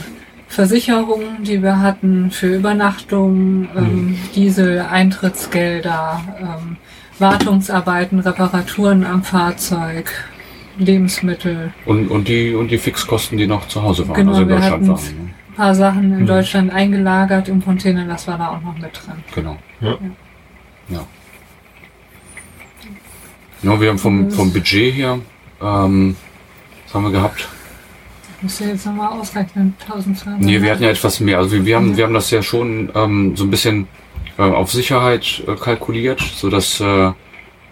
[0.67, 6.79] Versicherungen, die wir hatten, für Übernachtung, ähm, Diesel, Eintrittsgelder, ähm,
[7.19, 10.11] Wartungsarbeiten, Reparaturen am Fahrzeug,
[10.79, 14.49] Lebensmittel, Und, und, die, und die Fixkosten, die noch zu Hause waren, Genau, also in
[14.49, 14.95] Deutschland waren.
[15.05, 15.35] Ne?
[15.51, 16.27] ein paar Sachen in Mhm.
[16.27, 19.17] Deutschland eingelagert im Container, das war da auch noch mit drin.
[19.35, 19.57] Genau.
[19.83, 19.99] Ja.
[20.89, 21.01] Ja.
[23.63, 25.19] Ja, wir haben vom, vom Budget her,
[25.61, 26.17] ähm,
[26.87, 27.47] was haben wir gehabt?
[28.43, 30.41] Müsst ihr jetzt nochmal ausrechnen, 1200.
[30.41, 31.39] Nee, wir hatten ja etwas mehr.
[31.39, 31.97] Also wir, wir haben, Mhm.
[31.97, 33.89] wir haben das ja schon ähm, so ein bisschen
[34.39, 37.13] äh, auf Sicherheit äh, kalkuliert, so dass äh,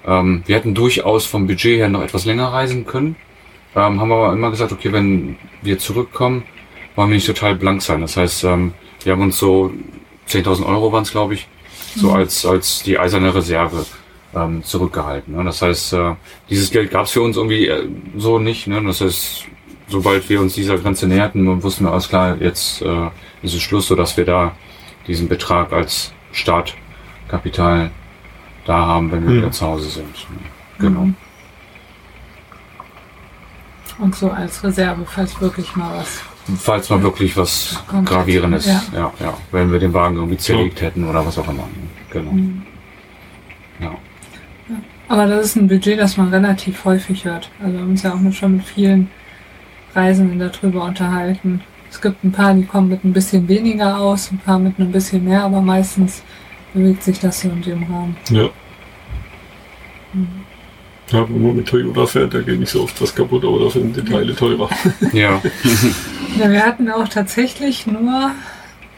[0.07, 3.17] ähm, wir hätten durchaus vom Budget her noch etwas länger reisen können.
[3.77, 6.45] Ähm, haben aber immer gesagt, okay, wenn wir zurückkommen,
[6.97, 8.01] wollen wir nicht total blank sein.
[8.01, 8.73] Das heißt, ähm,
[9.03, 9.73] wir haben uns so
[10.29, 11.47] 10.000 Euro waren es, glaube ich,
[11.97, 13.85] so als als die eiserne Reserve
[14.35, 15.37] ähm, zurückgehalten.
[15.37, 15.45] Ne?
[15.45, 16.15] Das heißt, äh,
[16.49, 18.67] dieses Geld gab es für uns irgendwie äh, so nicht.
[18.67, 18.83] Ne?
[18.85, 19.45] Das heißt,
[19.89, 23.07] sobald wir uns dieser Grenze näherten, wussten wir alles klar, jetzt äh,
[23.43, 24.53] ist es Schluss, sodass wir da
[25.07, 27.91] diesen Betrag als Startkapital
[28.65, 29.37] da haben, wenn wir Mhm.
[29.39, 30.27] wieder zu Hause sind.
[30.79, 31.01] Genau.
[31.03, 31.17] Mhm.
[33.99, 36.21] Und so als Reserve, falls wirklich mal was.
[36.59, 38.09] Falls mal wirklich was Kommt.
[38.09, 38.83] Gravierendes, Ja.
[38.93, 39.13] ja.
[39.21, 41.69] Ja, wenn wir den Wagen irgendwie zerlegt hätten oder was auch immer.
[42.11, 42.33] Genau.
[42.33, 42.63] Mhm.
[43.81, 43.95] Ja.
[45.09, 47.51] Aber das ist ein Budget, das man relativ häufig hört.
[47.61, 49.11] Also wir haben uns ja auch schon mit vielen
[49.95, 51.61] Reisenden darüber unterhalten.
[51.91, 54.91] Es gibt ein paar, die kommen mit ein bisschen weniger aus, ein paar mit ein
[54.91, 56.23] bisschen mehr, aber meistens
[56.73, 58.17] bewegt sich das so in dem Rahmen.
[58.31, 58.49] Ja.
[60.13, 60.29] Mhm.
[61.11, 63.83] Ja, wenn man mit Toyota fährt, da geht nicht so oft was kaputt, aber dafür
[63.83, 64.69] sind die Teile teurer.
[65.13, 65.41] ja.
[66.37, 68.33] Ja, wir hatten auch tatsächlich nur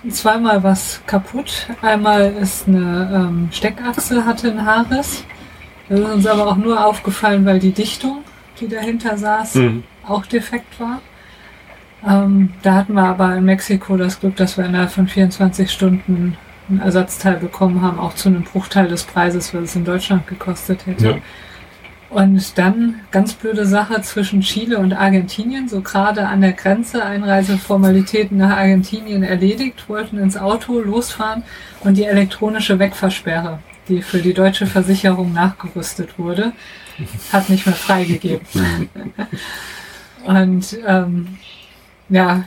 [0.09, 1.67] zweimal was kaputt.
[1.83, 5.23] Einmal ist eine ähm, Steckachse hatte ein Haarriss.
[5.91, 8.25] Das ist uns aber auch nur aufgefallen, weil die Dichtung,
[8.59, 9.83] die dahinter saß, Mhm.
[10.07, 11.01] Auch defekt war.
[12.07, 16.37] Ähm, da hatten wir aber in Mexiko das Glück, dass wir innerhalb von 24 Stunden
[16.69, 20.87] ein Ersatzteil bekommen haben, auch zu einem Bruchteil des Preises, was es in Deutschland gekostet
[20.87, 21.07] hätte.
[21.07, 21.19] Ja.
[22.09, 28.39] Und dann ganz blöde Sache zwischen Chile und Argentinien, so gerade an der Grenze, Einreiseformalitäten
[28.39, 31.43] nach Argentinien erledigt, wollten ins Auto losfahren
[31.81, 36.53] und die elektronische Wegversperre, die für die deutsche Versicherung nachgerüstet wurde,
[37.33, 38.47] hat nicht mehr freigegeben.
[40.27, 41.39] Und ähm,
[42.09, 42.45] ja,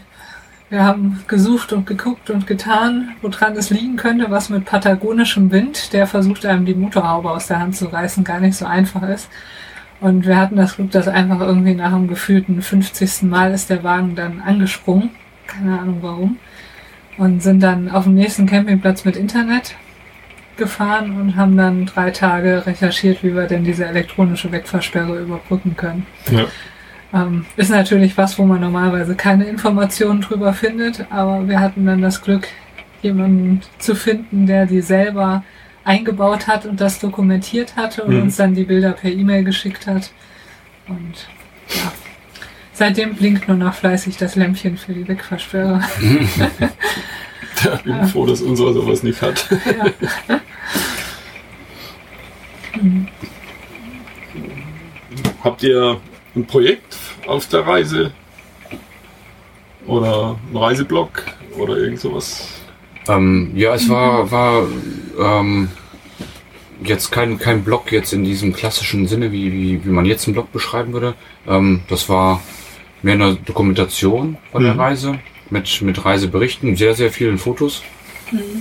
[0.69, 5.93] wir haben gesucht und geguckt und getan, woran es liegen könnte, was mit patagonischem Wind,
[5.93, 9.29] der versucht einem die Motorhaube aus der Hand zu reißen, gar nicht so einfach ist.
[9.99, 13.23] Und wir hatten das Glück, dass einfach irgendwie nach dem gefühlten 50.
[13.23, 15.09] Mal ist der Wagen dann angesprungen.
[15.47, 16.37] Keine Ahnung warum.
[17.17, 19.75] Und sind dann auf dem nächsten Campingplatz mit Internet
[20.55, 26.05] gefahren und haben dann drei Tage recherchiert, wie wir denn diese elektronische Wegversperre überbrücken können.
[26.29, 26.45] Ja.
[27.13, 32.01] Ähm, ist natürlich was, wo man normalerweise keine Informationen drüber findet, aber wir hatten dann
[32.01, 32.47] das Glück,
[33.01, 35.43] jemanden zu finden, der die selber
[35.85, 38.21] eingebaut hat und das dokumentiert hatte und Mhm.
[38.23, 40.11] uns dann die Bilder per E-Mail geschickt hat.
[40.87, 41.27] Und
[41.69, 41.91] ja,
[42.73, 45.81] seitdem blinkt nur noch fleißig das Lämpchen für die Wegversperre.
[47.65, 49.49] Ja, bin froh, dass unser sowas nicht hat.
[50.29, 50.39] ja.
[55.43, 55.99] Habt ihr
[56.35, 58.11] ein Projekt auf der Reise?
[59.87, 61.23] Oder ein Reiseblog?
[61.57, 62.47] Oder irgend sowas?
[63.07, 64.67] Ähm, ja, es war, war
[65.19, 65.69] ähm,
[66.83, 70.35] jetzt kein, kein Blog jetzt in diesem klassischen Sinne, wie, wie, wie man jetzt einen
[70.35, 71.15] Blog beschreiben würde.
[71.47, 72.41] Ähm, das war
[73.01, 74.79] mehr eine Dokumentation von der Mhm.
[74.79, 77.81] Reise mit, mit Reiseberichten, sehr, sehr vielen Fotos.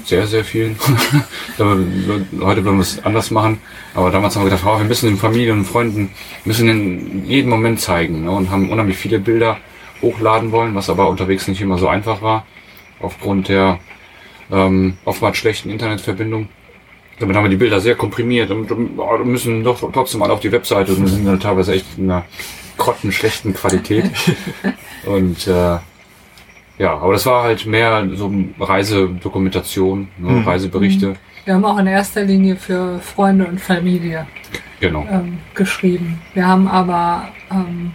[0.04, 0.76] Sehr, sehr vielen.
[1.58, 3.60] Heute wollen wir es anders machen.
[3.94, 6.10] Aber damals haben wir gedacht, oh, wir müssen den Familien und Freunden,
[6.44, 8.24] müssen in jedem Moment zeigen.
[8.24, 8.30] Ne?
[8.30, 9.58] Und haben unheimlich viele Bilder
[10.02, 12.46] hochladen wollen, was aber unterwegs nicht immer so einfach war.
[13.00, 13.78] Aufgrund der
[14.50, 16.48] ähm, oftmals schlechten Internetverbindung.
[17.18, 20.52] Damit haben wir die Bilder sehr komprimiert und oh, müssen doch trotzdem alle auf die
[20.52, 22.24] Webseite und sind dann teilweise echt in einer
[22.76, 24.10] grottenschlechten Qualität.
[25.04, 25.78] und äh,
[26.78, 30.44] ja, aber das war halt mehr so Reisedokumentation, ne, Mhm.
[30.48, 31.14] Reiseberichte.
[31.44, 34.26] Wir haben auch in erster Linie für Freunde und Familie
[34.80, 35.06] Genau.
[35.10, 36.20] ähm, geschrieben.
[36.34, 37.92] Wir haben aber ähm,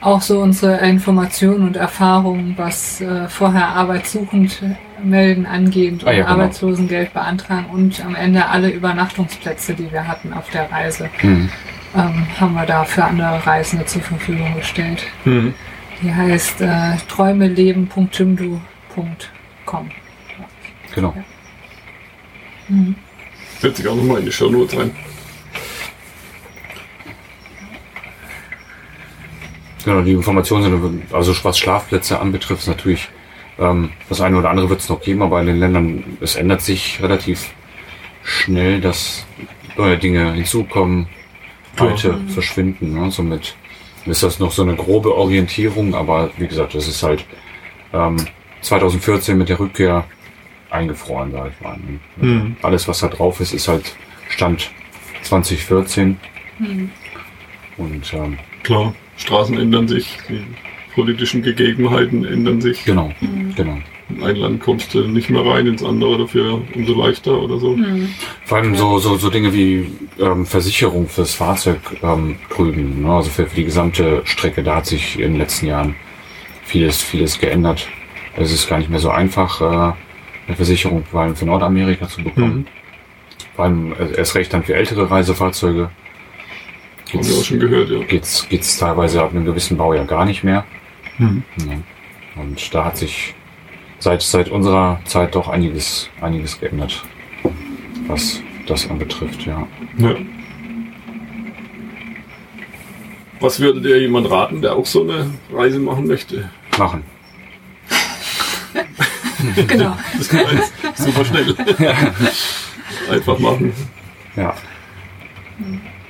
[0.00, 4.62] auch so unsere Informationen und Erfahrungen, was äh, vorher arbeitssuchend
[5.02, 6.28] melden angeht und Ah ja, genau.
[6.34, 11.48] Arbeitslosengeld beantragen und am Ende alle Übernachtungsplätze, die wir hatten auf der Reise, Mhm.
[11.96, 15.06] ähm, haben wir da für andere Reisende zur Verfügung gestellt.
[15.24, 15.54] Mhm.
[16.02, 19.90] Die heißt äh, träumeleben.jimdo.com.
[20.94, 21.14] Genau.
[22.68, 22.94] Mhm.
[23.60, 24.92] Setze ich auch nochmal in die Show Notes rein.
[29.84, 33.08] Genau, die Informationen sind, also was Schlafplätze anbetrifft, ist natürlich
[33.58, 36.60] ähm, das eine oder andere wird es noch geben, aber in den Ländern, es ändert
[36.60, 37.50] sich relativ
[38.22, 39.24] schnell, dass
[39.76, 41.08] neue Dinge hinzukommen,
[41.76, 42.28] alte Mhm.
[42.28, 42.92] verschwinden.
[42.92, 43.10] Ne?
[43.10, 43.56] Somit
[44.06, 47.24] ist das noch so eine grobe Orientierung, aber wie gesagt, das ist halt
[47.92, 48.16] ähm,
[48.62, 50.04] 2014 mit der Rückkehr
[50.70, 51.76] eingefroren, sag ich mal.
[51.76, 52.00] Ne?
[52.28, 52.56] Mhm.
[52.62, 53.94] Alles, was da drauf ist, ist halt
[54.28, 54.70] Stand
[55.22, 56.16] 2014
[56.58, 56.90] Mhm.
[57.78, 60.42] und ähm, Klar, Straßen ändern sich, die
[60.94, 62.84] politischen Gegebenheiten ändern sich.
[62.84, 63.54] genau, Mhm.
[63.54, 63.78] genau.
[64.10, 67.76] In ein Land kommst du nicht mehr rein, ins andere dafür umso leichter oder so.
[67.76, 68.08] Mhm.
[68.44, 73.12] Vor allem so, so, so Dinge wie ähm, Versicherung fürs Fahrzeug ähm, drüben, ne?
[73.12, 75.94] also für, für die gesamte Strecke, da hat sich in den letzten Jahren
[76.64, 77.88] vieles, vieles geändert.
[78.36, 79.92] Es ist gar nicht mehr so einfach, äh,
[80.46, 82.58] eine Versicherung vor allem für Nordamerika zu bekommen.
[82.58, 82.66] Mhm.
[83.54, 85.90] Vor allem äh, erst recht dann für ältere Reisefahrzeuge.
[87.12, 87.98] Haben wir auch schon gehört, ja.
[88.04, 90.64] geht's, geht's teilweise ab einem gewissen Baujahr gar nicht mehr.
[91.18, 91.42] Mhm.
[91.58, 92.42] Ja.
[92.42, 93.34] Und da hat sich
[94.00, 97.02] seit, seit unserer Zeit doch einiges, einiges geändert,
[98.08, 99.66] was das anbetrifft, ja.
[99.98, 100.14] Ja.
[103.38, 106.50] Was würde dir jemand raten, der auch so eine Reise machen möchte?
[106.76, 107.04] Machen.
[109.68, 109.96] Genau.
[110.18, 111.54] Das jetzt super schnell.
[113.10, 113.72] Einfach machen
[114.36, 114.54] Ja.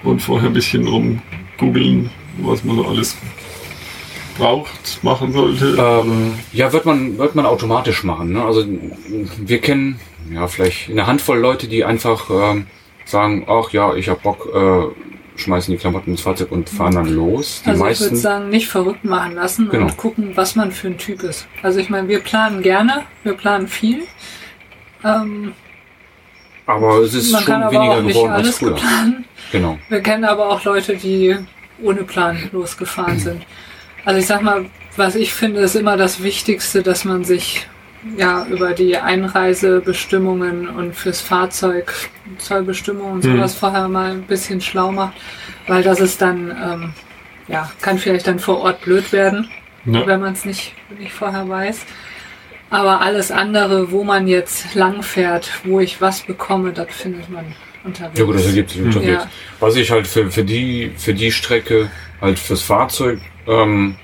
[0.02, 1.22] und vorher ein bisschen rum
[1.56, 3.16] googeln, was man so alles
[4.40, 5.76] braucht, machen sollte.
[5.78, 8.32] Ähm, ja, wird man, wird man automatisch machen.
[8.32, 8.44] Ne?
[8.44, 8.64] Also
[9.38, 10.00] wir kennen
[10.32, 12.66] ja vielleicht eine Handvoll Leute, die einfach ähm,
[13.04, 17.08] sagen, ach ja, ich hab Bock, äh, schmeißen die Klamotten ins Fahrzeug und fahren dann
[17.08, 17.62] los.
[17.64, 18.16] Die Also ich würde meisten.
[18.16, 19.86] sagen, nicht verrückt machen lassen Genau.
[19.86, 21.46] und gucken, was man für ein Typ ist.
[21.62, 24.02] Also ich meine, wir planen gerne, wir planen viel.
[25.04, 25.52] Ähm,
[26.66, 28.74] aber es ist man schon kann aber weniger auch nicht geworden als alles früher.
[28.74, 29.24] planen.
[29.50, 29.78] Genau.
[29.88, 31.36] Wir kennen aber auch Leute, die
[31.82, 33.42] ohne Plan losgefahren sind.
[34.04, 37.66] Also ich sag mal, was ich finde, ist immer das Wichtigste, dass man sich
[38.16, 41.92] ja über die Einreisebestimmungen und fürs Fahrzeug
[42.38, 43.36] Zollbestimmungen und Mhm.
[43.36, 45.14] sowas vorher mal ein bisschen schlau macht,
[45.66, 46.92] weil das ist dann ähm,
[47.48, 49.48] ja kann vielleicht dann vor Ort blöd werden,
[49.84, 50.06] Ja.
[50.06, 51.80] wenn man es nicht nicht vorher weiß.
[52.70, 57.44] Aber alles andere, wo man jetzt lang fährt, wo ich was bekomme, das findet man
[57.84, 58.18] unterwegs.
[58.18, 59.24] Ja gut, das ergibt sich unterwegs.
[59.24, 59.30] Ja.
[59.58, 61.90] Was ich halt für, für die für die Strecke
[62.20, 63.96] halt fürs Fahrzeug ähm,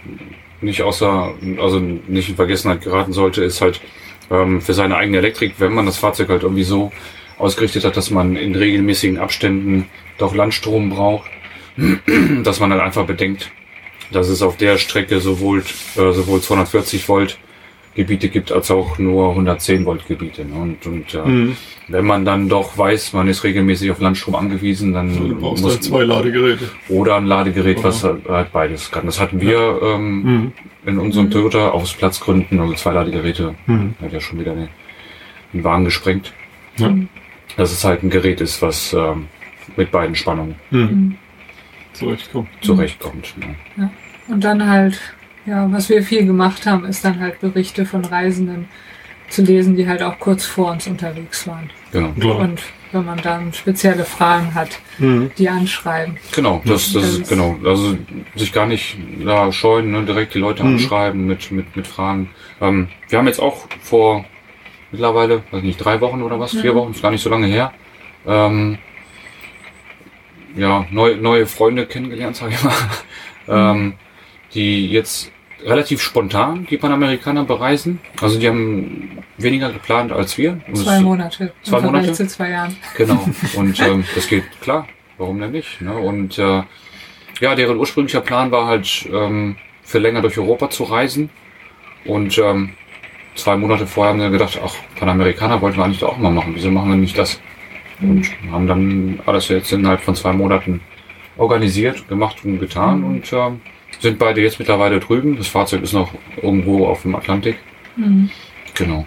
[0.60, 3.80] nicht außer also nicht in Vergessenheit geraten sollte, ist halt
[4.30, 6.92] ähm, für seine eigene Elektrik, wenn man das Fahrzeug halt irgendwie so
[7.38, 9.88] ausgerichtet hat, dass man in regelmäßigen Abständen
[10.18, 11.30] doch Landstrom braucht,
[12.42, 13.50] dass man dann einfach bedenkt,
[14.10, 15.60] dass es auf der Strecke sowohl
[15.96, 17.38] äh, sowohl 240 Volt
[17.96, 20.44] Gebiete gibt als auch nur 110 Volt Gebiete.
[20.44, 20.54] Ne?
[20.54, 21.56] Und, und äh, Mhm.
[21.88, 25.72] wenn man dann doch weiß, man ist regelmäßig auf Landstrom angewiesen, dann Du brauchst muss
[25.72, 26.68] halt zwei Ladegeräte.
[26.88, 29.06] oder ein Ladegerät, was halt halt beides kann.
[29.06, 30.52] Das hatten wir ähm, Mhm.
[30.86, 33.94] in unserem Toyota aus Platzgründen, also zwei Ladegeräte, Mhm.
[34.00, 34.68] hat ja schon wieder den,
[35.52, 36.32] den Wagen gesprengt.
[36.76, 36.94] Ja.
[37.56, 39.26] Dass es halt ein Gerät ist, was ähm,
[39.76, 41.16] mit beiden Spannungen Mhm.
[41.94, 42.48] Zurechtkommen.
[42.60, 43.34] zurechtkommt.
[43.76, 43.90] Ne?
[44.28, 45.00] Und dann halt,
[45.46, 48.68] ja, was wir viel gemacht haben, ist dann halt Berichte von Reisenden
[49.28, 51.70] zu lesen, die halt auch kurz vor uns unterwegs waren.
[51.92, 52.12] Genau.
[52.12, 52.36] Klar.
[52.38, 55.30] Und wenn man dann spezielle Fragen hat, Mhm.
[55.36, 56.16] die anschreiben.
[56.34, 57.58] Genau, das, das ist genau.
[57.64, 57.98] Also
[58.36, 60.04] sich gar nicht da scheuen, ne?
[60.04, 60.74] direkt die Leute Mhm.
[60.74, 62.30] anschreiben mit, mit, mit Fragen.
[62.60, 64.24] Ähm, wir haben jetzt auch vor
[64.92, 66.76] mittlerweile, weiß nicht, drei Wochen oder was, vier Mhm.
[66.76, 67.72] Wochen, ist gar nicht so lange her,
[68.26, 68.78] ähm,
[70.56, 72.72] ja, neue, neue Freunde kennengelernt, sag ich mal,
[73.48, 73.94] ähm,
[74.54, 75.30] die jetzt
[75.66, 78.00] relativ spontan die Panamerikaner bereisen.
[78.20, 80.60] Also die haben weniger geplant als wir.
[80.68, 81.52] Und Zwei Monate.
[81.62, 82.12] Zwei Monate?
[82.12, 82.76] zu zwei Jahren.
[82.96, 83.24] Genau.
[83.56, 84.86] Und ähm, das geht klar.
[85.18, 85.80] Warum denn nicht?
[85.80, 85.94] Ne?
[85.94, 86.62] Und äh,
[87.40, 91.30] ja, deren ursprünglicher Plan war halt ähm, für länger durch Europa zu reisen.
[92.04, 92.74] Und ähm,
[93.34, 96.52] zwei Monate vorher haben wir gedacht, ach, Panamerikaner wollten wir eigentlich auch mal machen.
[96.54, 97.40] Wieso machen wir nicht das?
[98.00, 100.80] Und haben dann alles jetzt innerhalb von zwei Monaten
[101.38, 103.60] organisiert, gemacht und getan und ähm,
[104.00, 105.36] sind beide jetzt mittlerweile drüben.
[105.36, 106.12] Das Fahrzeug ist noch
[106.42, 107.58] irgendwo auf dem Atlantik.
[107.96, 108.30] Mhm.
[108.74, 109.06] Genau.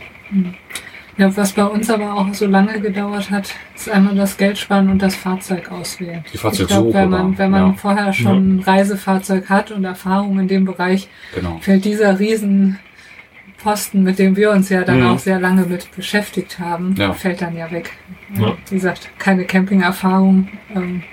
[1.17, 4.89] Ja, was bei uns aber auch so lange gedauert hat, ist einmal das Geld sparen
[4.89, 6.23] und das Fahrzeug auswählen.
[6.31, 7.73] Die Ich Fahrzeugsuche glaube, wenn man, wenn man ja.
[7.73, 11.57] vorher schon ein Reisefahrzeug hat und Erfahrung in dem Bereich, Genau.
[11.61, 15.07] fällt dieser Riesenposten, mit dem wir uns ja dann Mhm.
[15.07, 17.11] auch sehr lange mit beschäftigt haben, Ja.
[17.13, 17.91] fällt dann ja weg.
[18.39, 18.55] Ja.
[18.69, 20.47] Wie gesagt, keine Camping-Erfahrung.
[20.73, 21.03] Ähm,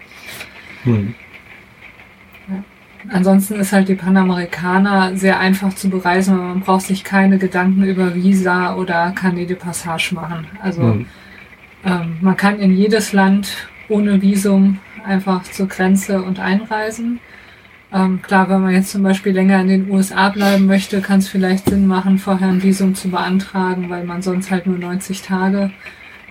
[0.85, 1.15] Mhm.
[3.13, 7.85] Ansonsten ist halt die Panamerikaner sehr einfach zu bereisen, weil man braucht sich keine Gedanken
[7.85, 10.47] über Visa oder Carnet de Passage machen.
[10.63, 11.07] Also Mhm.
[11.85, 17.21] ähm, man kann in jedes Land ohne Visum einfach zur Grenze und einreisen.
[17.93, 21.29] Ähm, klar, wenn man jetzt zum Beispiel länger in den USA bleiben möchte, kann es
[21.29, 25.71] vielleicht Sinn machen, vorher ein Visum zu beantragen, weil man sonst halt nur 90 Tage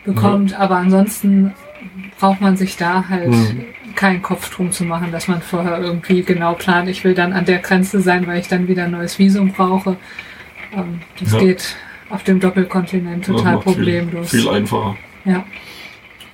[0.04, 0.60] bekommt.
[0.60, 1.54] Aber ansonsten
[2.20, 3.64] braucht man sich da halt Mhm.
[3.96, 7.46] Keinen Kopf drum zu machen, dass man vorher irgendwie genau plant, ich will dann an
[7.46, 9.98] der Grenze sein, weil ich dann wieder ein neues Visum brauche.
[10.76, 11.40] Ähm, das Ja.
[11.40, 11.76] geht
[12.10, 14.30] auf dem Doppelkontinent total macht viel- problemlos.
[14.32, 14.96] Viel, einfacher.
[15.26, 15.44] ja.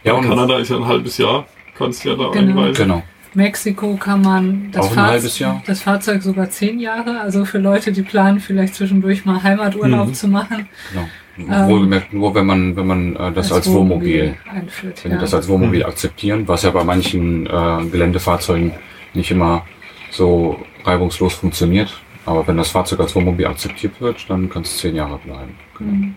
[0.04, 1.46] Ja, und Kanada ist ja ein halbes Jahr.
[1.78, 2.60] Kannst ja da Genau.
[2.62, 2.74] einreisen.
[2.88, 3.04] genau.
[3.34, 5.64] Mexiko kann man das, Auch ein Fahrz- halbes Jahr?
[5.66, 10.14] das Fahrzeug sogar zehn Jahre, also für Leute, die planen, vielleicht zwischendurch mal Heimaturlaub Mhm.
[10.14, 10.68] zu machen.
[10.92, 11.08] genau.
[11.38, 15.04] Ähm, Wohlgemerkt nur, wenn man, wenn man äh, das als, Wohnmobil, einführt.
[15.04, 15.18] wenn ja.
[15.18, 18.74] die das als Wohnmobil akzeptieren, was ja bei manchen äh, Geländefahrzeugen
[19.14, 19.66] nicht immer
[20.10, 22.02] so reibungslos funktioniert.
[22.26, 25.56] Aber wenn das Fahrzeug als Wohnmobil akzeptiert wird, dann kann es zehn Jahre bleiben.
[25.78, 25.92] Genau.
[25.92, 26.16] Mhm.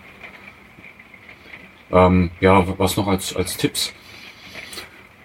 [1.91, 3.93] Ähm, ja, was noch als, als Tipps?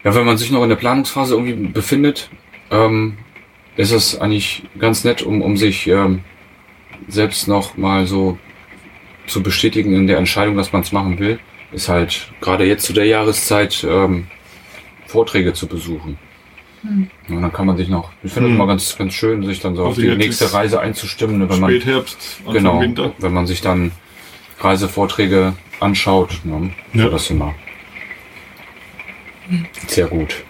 [0.04, 2.30] Ja, wenn man sich noch in der Planungsphase irgendwie befindet,
[2.70, 3.18] ähm,
[3.76, 6.20] ist es eigentlich ganz nett, um, um sich ähm,
[7.08, 8.38] selbst noch mal so
[9.26, 11.38] zu bestätigen in der Entscheidung, dass man es machen will,
[11.72, 14.26] ist halt gerade jetzt zu der Jahreszeit ähm,
[15.06, 16.18] Vorträge zu besuchen.
[16.82, 17.10] Hm.
[17.28, 18.56] Ja, Und dann kann man sich noch, ich finde es Hm.
[18.56, 21.60] immer ganz, ganz schön, sich dann so auf Also die jetzt nächste Reise einzustimmen, wenn
[21.60, 23.12] man Spätherbst, Anfang genau, Winter.
[23.18, 23.92] wenn man sich dann
[24.60, 27.04] Reisevorträge anschaut, ne, Ja.
[27.04, 27.08] ja.
[27.10, 27.54] das immer
[29.86, 30.44] sehr gut.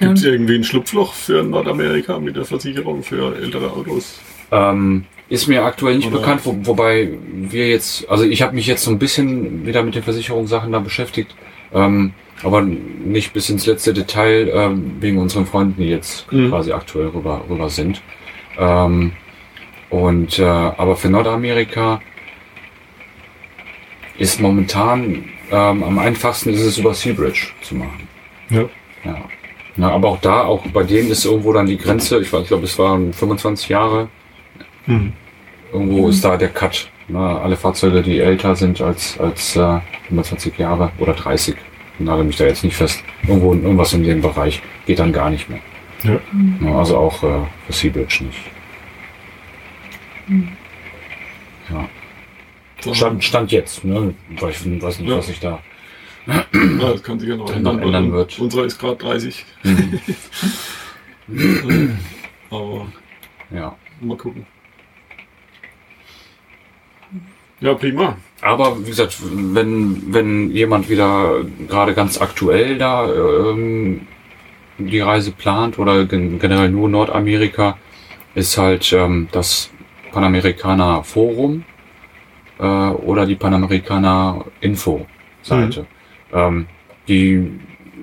[0.00, 0.30] Gibt es Ja.
[0.32, 4.20] irgendwie ein Schlupfloch für Nordamerika mit der Versicherung für ältere Autos?
[4.50, 8.66] Ähm, ist mir aktuell nicht Oder- bekannt, wo, wobei wir jetzt, also ich habe mich
[8.66, 11.34] jetzt so ein bisschen wieder mit den Versicherungssachen da beschäftigt,
[11.72, 12.12] ähm,
[12.42, 16.50] aber nicht bis ins letzte Detail ähm, wegen unseren Freunden, die jetzt Mhm.
[16.50, 18.02] quasi aktuell rüber, rüber sind.
[18.58, 19.12] Ähm,
[19.90, 22.00] und äh, aber für Nordamerika
[24.18, 28.08] ist momentan ähm, am einfachsten ist es über Seabridge zu machen.
[28.50, 28.64] Ja.
[29.04, 29.16] Ja.
[29.76, 32.48] Na, aber auch da, auch bei denen ist irgendwo dann die Grenze, ich weiß, ich
[32.48, 34.08] glaube, es waren 25 Jahre,
[34.86, 35.12] Hm.
[35.72, 36.88] Irgendwo ist da der Cut.
[37.08, 37.18] Ne?
[37.18, 41.54] Alle Fahrzeuge, die älter sind als, als äh, 25 Jahre oder 30,
[41.98, 43.02] nagel mich da jetzt nicht fest.
[43.26, 45.60] Irgendwo irgendwas in dem Bereich geht dann gar nicht mehr.
[46.02, 46.18] Ja.
[46.60, 48.38] Ja, also auch äh, für Seabridge nicht.
[51.70, 51.88] Ja.
[52.94, 54.14] Stand, Stand jetzt, ne?
[54.38, 55.16] Weil ich weiß nicht, Ja.
[55.16, 55.58] was ich da.
[56.26, 56.44] Ja,
[56.80, 57.76] das kann sich ja noch ändern.
[57.76, 58.38] noch ändern wird.
[58.38, 59.44] Unserer ist gerade 30.
[62.50, 62.86] Aber
[63.50, 63.76] Ja.
[64.00, 64.46] mal gucken.
[67.64, 68.18] Ja, prima.
[68.42, 74.06] Aber wie gesagt, wenn, wenn jemand wieder gerade ganz aktuell da ähm,
[74.76, 77.78] die Reise plant oder gen generell nur Nordamerika,
[78.34, 79.70] ist halt ähm, das
[80.12, 81.64] Panamerikaner Forum
[82.58, 85.06] äh, oder die Panamerikaner Info
[85.40, 85.86] Seite,
[86.34, 86.66] ähm,
[87.08, 87.50] die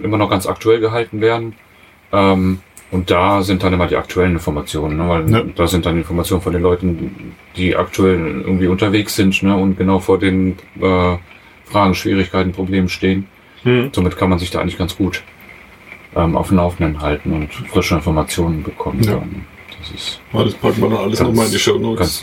[0.01, 1.55] immer noch ganz aktuell gehalten werden.
[2.11, 5.07] Ähm, und da sind dann immer die aktuellen Informationen, ne?
[5.07, 5.43] weil Ja.
[5.55, 9.55] da sind dann Informationen von den Leuten, die aktuell irgendwie unterwegs sind ne?
[9.55, 11.17] und genau vor den äh,
[11.65, 13.27] Fragen, Schwierigkeiten, Problemen stehen.
[13.63, 13.91] Hm.
[13.93, 15.23] Somit kann man sich da eigentlich ganz gut
[16.15, 19.01] ähm, auf dem Laufenden halten und frische Informationen bekommen.
[19.03, 19.15] Ja.
[19.15, 19.45] Dann.
[19.79, 22.21] Das ist Ja, das packen wir dann alles nochmal in die Show Notes.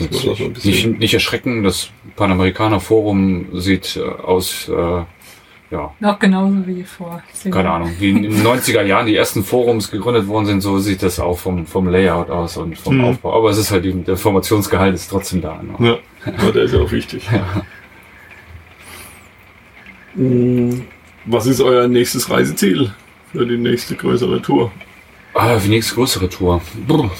[0.63, 5.01] Nicht, nicht erschrecken, das Panamerikaner Forum sieht äh, aus, äh,
[5.71, 7.21] ja, Noch genauso wie vor.
[7.33, 7.69] zehn keine.
[7.71, 11.19] Ahnung, wie in den 90er Jahren die ersten Forums gegründet worden sind, so sieht das
[11.19, 13.03] auch vom, vom Layout aus und vom Mhm.
[13.05, 13.37] Aufbau.
[13.37, 15.61] Aber es ist halt, die, der Informationsgehalt ist trotzdem da.
[15.61, 15.99] Ne?
[16.25, 17.29] Ja, ja, der ist ja auch wichtig.
[20.15, 20.85] Hm,
[21.25, 22.91] Was ist euer nächstes Reiseziel
[23.31, 24.71] für die nächste größere Tour?
[25.33, 26.61] Ah, die nächste größere Tour.
[26.87, 27.11] Brr.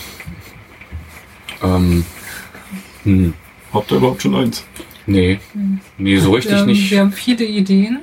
[1.63, 2.03] Ähm,
[3.03, 3.33] hm,
[3.73, 4.65] Habt ihr überhaupt schon eins?
[5.05, 5.39] nee,
[5.97, 6.89] nee, so richtig wir, haben- nicht.
[6.91, 7.99] Wir haben viele Ideen,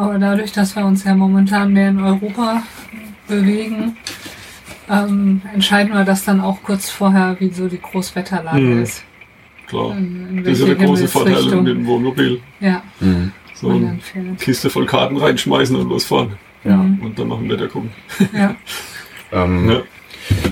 [0.00, 2.62] aber dadurch, dass wir uns ja momentan mehr in Europa
[3.28, 3.96] bewegen,
[4.88, 8.82] ähm, entscheiden wir das dann auch kurz vorher, wie so die Großwetterlage Mhm.
[8.82, 9.04] ist.
[9.68, 9.96] Klar.
[10.42, 12.40] Das ist ja der große Vorteil mit dem Wohnmobil.
[12.60, 13.98] Ja, Hm, So eine.
[14.38, 16.30] Kiste voll Karten reinschmeißen und losfahren.
[16.64, 16.76] ja.
[16.76, 16.98] Mhm.
[17.02, 17.90] Und dann noch ein Wetter gucken.
[18.32, 18.54] Ja.
[19.32, 19.80] Ähm, Ja.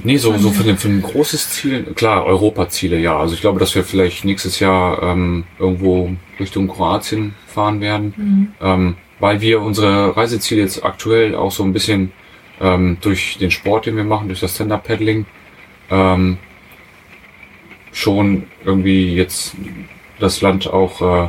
[0.04, 3.16] Nee, so, so für, ein, für ein großes Ziel, klar, Europaziele, ja.
[3.18, 8.48] Also ich glaube, dass wir vielleicht nächstes Jahr ähm, irgendwo Richtung Kroatien fahren werden, Mhm.
[8.60, 12.12] ähm, weil wir unsere Reiseziele jetzt aktuell auch so ein bisschen
[12.60, 15.26] ähm, durch den Sport, den wir machen, durch das Stand-Up-Paddling,
[15.90, 16.38] ähm,
[17.92, 19.54] schon irgendwie jetzt
[20.18, 21.28] das Land auch äh,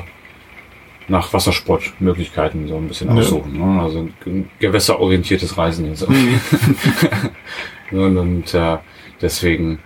[1.07, 3.15] nach Wassersportmöglichkeiten so ein bisschen Ja.
[3.21, 3.57] aussuchen.
[3.57, 3.81] Ne?
[3.81, 6.05] Also ein gewässerorientiertes Reisen jetzt.
[7.91, 8.77] Und, und äh,
[9.19, 9.79] deswegen,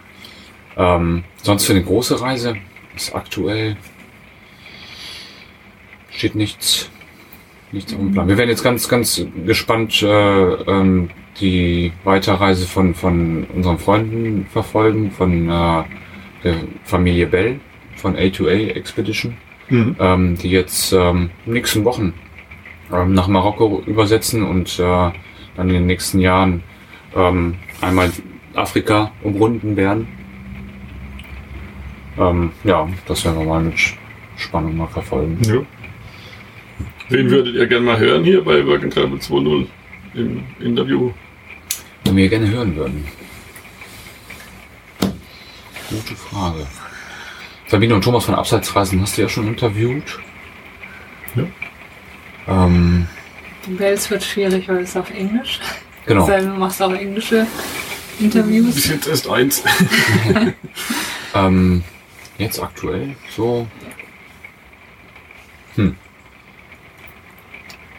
[0.76, 2.58] ähm, sonst für eine große Reise
[2.98, 3.78] ist aktuell
[6.12, 6.90] steht nichts,
[7.74, 8.28] nichts auf dem Plan.
[8.28, 11.10] Wir werden jetzt ganz, ganz gespannt äh, ähm,
[11.40, 15.84] die Weiterreise von, von unseren Freunden verfolgen, von äh,
[16.44, 17.60] der Familie Bell,
[17.96, 19.36] von A2A Expedition,
[19.70, 19.96] Mhm.
[20.00, 22.14] ähm, die jetzt ähm, in nächsten Wochen
[22.92, 26.64] ähm, nach Marokko übersetzen und äh, dann in den nächsten Jahren
[27.16, 28.12] ähm, einmal
[28.56, 30.08] Afrika umrunden werden.
[32.20, 33.76] Ähm, ja, das werden wir mal mit
[34.36, 35.38] Spannung mal verfolgen.
[35.44, 35.62] Ja.
[37.14, 39.68] Wen würdet ihr gerne mal hören hier bei Work and Travel 2.0
[40.16, 41.12] im Interview?
[42.06, 43.06] Wenn wir gerne hören würden.
[45.92, 46.66] Gute Frage.
[47.68, 50.20] Sabine und Thomas von Abseitsreisen hast du ja schon interviewt.
[51.36, 51.44] Ja.
[52.48, 53.08] Ähm,
[53.68, 55.60] Die Wels wird schwierig, weil es auf Englisch.
[56.08, 56.26] genau.
[56.28, 57.46] Denn, du machst auch englische
[58.18, 58.88] Bis Interviews.
[58.88, 59.64] jetzt erst eins.
[61.36, 61.84] Ähm,
[62.38, 63.68] jetzt aktuell so.
[65.76, 65.96] Hm.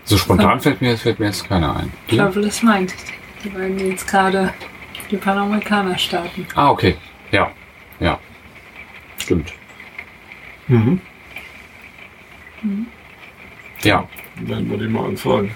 [0.05, 1.93] So spontan fällt mir, fällt mir jetzt keiner ein.
[2.09, 2.17] Du?
[2.17, 2.95] Travel is Mind.
[3.43, 4.53] Die beiden, jetzt gerade
[5.11, 6.47] die Panamerikaner starten.
[6.55, 6.97] Ah, okay.
[7.31, 7.51] Ja.
[8.01, 8.19] Ja.
[9.19, 9.53] Stimmt.
[10.69, 11.01] Mhm.
[13.83, 14.09] Ja.
[14.37, 15.55] Werden wir die mal anfragen.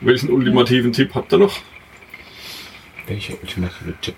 [0.00, 1.58] Welchen ultimativen Tipp habt ihr noch?
[3.06, 4.16] Welcher ultimative Tipp?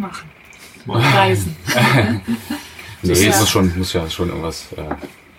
[0.00, 0.28] Machen.
[0.86, 1.00] Mal.
[1.00, 1.54] Reisen.
[3.02, 3.30] Nee, Ja.
[3.30, 4.72] ist es schon, muss ja schon irgendwas.
[4.76, 4.82] Äh,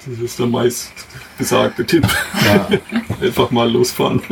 [0.05, 0.93] Das ist der meist
[1.37, 2.07] gesagte Tipp.
[2.45, 2.67] ja.
[3.21, 4.21] Einfach mal losfahren.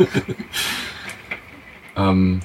[1.96, 2.40] Ähm,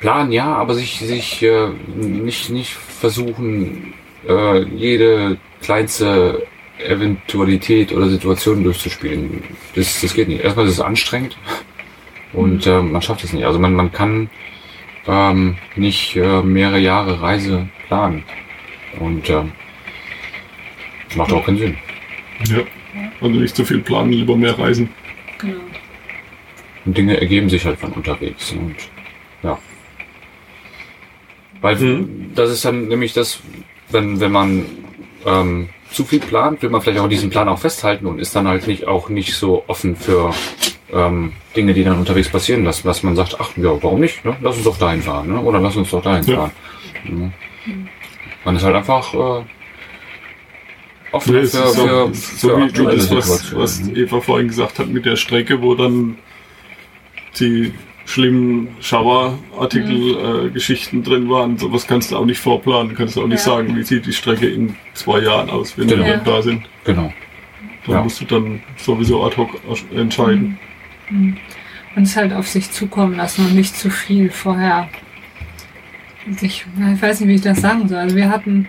[0.00, 3.92] Plan ja, aber sich, sich äh, nicht, nicht versuchen,
[4.26, 6.46] äh, jede kleinste
[6.78, 9.44] Eventualität oder Situation durchzuspielen.
[9.74, 10.42] Das, das geht nicht.
[10.42, 11.36] Erstmal ist es anstrengend
[12.32, 13.44] und äh, man schafft es nicht.
[13.44, 14.30] Also man, man kann
[15.06, 18.24] ähm, nicht äh, mehrere Jahre Reise planen.
[18.98, 19.52] Und ähm,
[21.08, 21.76] das macht auch keinen Sinn.
[22.48, 22.58] Ja.
[23.20, 24.90] Also nicht zu viel planen, lieber mehr reisen.
[25.38, 25.60] Genau.
[26.84, 28.52] Und Dinge ergeben sich halt von unterwegs.
[28.52, 28.76] Und
[29.42, 29.58] ja.
[31.60, 32.32] Weil Mhm.
[32.34, 33.40] das ist dann nämlich das,
[33.90, 34.66] wenn, wenn man
[35.26, 38.48] ähm, zu viel plant, will man vielleicht auch diesen Plan auch festhalten und ist dann
[38.48, 40.32] halt nicht auch nicht so offen für
[40.92, 44.24] ähm, Dinge, die dann unterwegs passieren, dass, dass man sagt, ach ja, warum nicht?
[44.24, 44.36] Ne?
[44.40, 45.40] Lass uns doch dahin fahren, ne?
[45.40, 46.36] Oder lass uns doch dahin Ja.
[46.36, 46.50] fahren.
[47.04, 47.32] Mhm.
[48.44, 49.42] Man ist halt einfach äh,
[51.12, 54.78] offen Nee, für, so, für, so für wie aktuelle das, was, was Eva vorhin gesagt
[54.78, 56.16] hat mit der Strecke, wo dann
[57.38, 57.72] die
[58.06, 61.58] schlimmen Schauerartikel-Geschichten drin waren.
[61.58, 62.94] Sowas kannst du auch nicht vorplanen.
[62.96, 63.56] Kannst du auch nicht Ja.
[63.56, 66.04] sagen, wie sieht die Strecke in zwei Jahren aus, wenn Genau.
[66.04, 66.62] wir dann da sind.
[66.84, 67.12] Genau.
[67.86, 68.02] Da Ja.
[68.02, 69.50] musst du dann sowieso ad hoc
[69.94, 70.42] entscheiden.
[70.42, 70.58] Mhm.
[71.10, 74.88] Und es halt auf sich zukommen lassen und nicht zu viel vorher.
[76.40, 76.66] Ich, ich
[77.02, 77.98] weiß nicht, wie ich das sagen soll.
[77.98, 78.68] Also wir hatten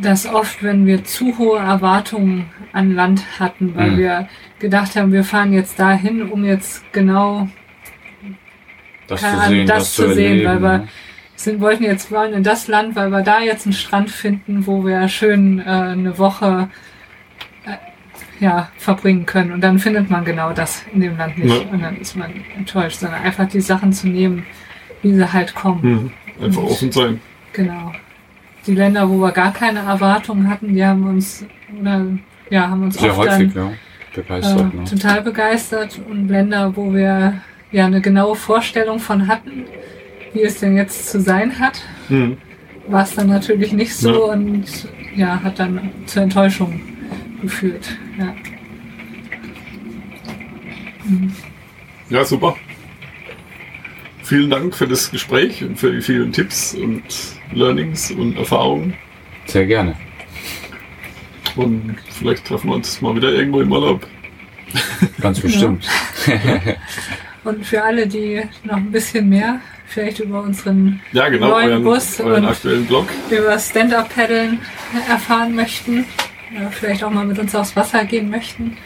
[0.00, 3.98] das oft, wenn wir zu hohe Erwartungen an Land hatten, weil Mhm.
[3.98, 7.48] wir gedacht haben, wir fahren jetzt dahin, um jetzt genau
[9.08, 10.88] Das zu Ahnung, sehen, das das, zu sehen, weil wir- ne?
[11.38, 14.84] sind, wollten jetzt wollen in das Land, weil wir da jetzt einen Strand finden, wo
[14.86, 16.68] wir schön äh, eine Woche
[18.40, 19.52] ja, verbringen können.
[19.52, 21.64] Und dann findet man genau das in dem Land nicht.
[21.64, 21.70] Ja.
[21.72, 24.44] Und dann ist man enttäuscht, sondern einfach die Sachen zu nehmen,
[25.02, 26.12] wie sie halt kommen.
[26.38, 26.44] Mhm.
[26.44, 26.68] Einfach Mhm.
[26.68, 27.20] offen sein.
[27.52, 27.92] Genau.
[28.66, 31.46] Die Länder, wo wir gar keine Erwartungen hatten, die haben uns
[31.80, 32.04] oder
[32.50, 33.72] ja, haben uns Sehr häufig, dann ja.
[34.14, 34.84] Begeistert, äh, ne?
[34.84, 37.34] total begeistert und Länder, wo wir
[37.70, 39.64] ja eine genaue Vorstellung von hatten,
[40.32, 42.36] wie es denn jetzt zu sein hat, Mhm.
[42.88, 44.32] war es dann natürlich nicht so Ja.
[44.32, 44.64] und
[45.14, 46.80] ja, hat dann zur Enttäuschung
[47.40, 47.96] geführt.
[48.18, 48.34] Ja.
[52.10, 52.56] Ja, super.
[54.22, 57.02] Vielen Dank für das Gespräch und für die vielen Tipps und
[57.52, 58.94] Learnings und Erfahrungen.
[59.46, 59.94] Sehr gerne.
[61.54, 64.06] Und vielleicht treffen wir uns mal wieder irgendwo im Urlaub.
[65.20, 65.86] Ganz bestimmt.
[67.44, 71.84] Und für alle, die noch ein bisschen mehr vielleicht über unseren Ja, genau, Neuen euren,
[71.84, 73.06] Bus euren und- aktuellen Blog.
[73.30, 74.58] über Stand-Up-Paddeln
[75.08, 76.04] erfahren möchten,
[76.58, 78.76] ja, vielleicht auch mal mit uns aufs Wasser gehen möchten,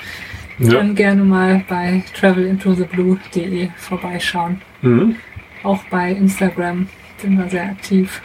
[0.58, 0.74] Ja.
[0.74, 4.60] dann gerne mal bei travelintotheblue.de vorbeischauen.
[4.82, 5.16] Mhm.
[5.62, 8.22] Auch bei Instagram sind wir sehr aktiv.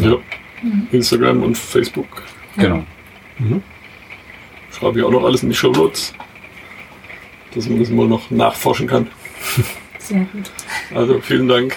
[0.00, 0.16] ja.
[0.92, 2.22] Instagram und Facebook.
[2.56, 2.84] Genau.
[4.70, 6.14] Schreibe ich auch noch alles in die Show Notes,
[7.54, 9.08] dass man das mal noch nachforschen kann.
[9.98, 10.50] Sehr gut.
[10.94, 11.76] Also vielen Dank.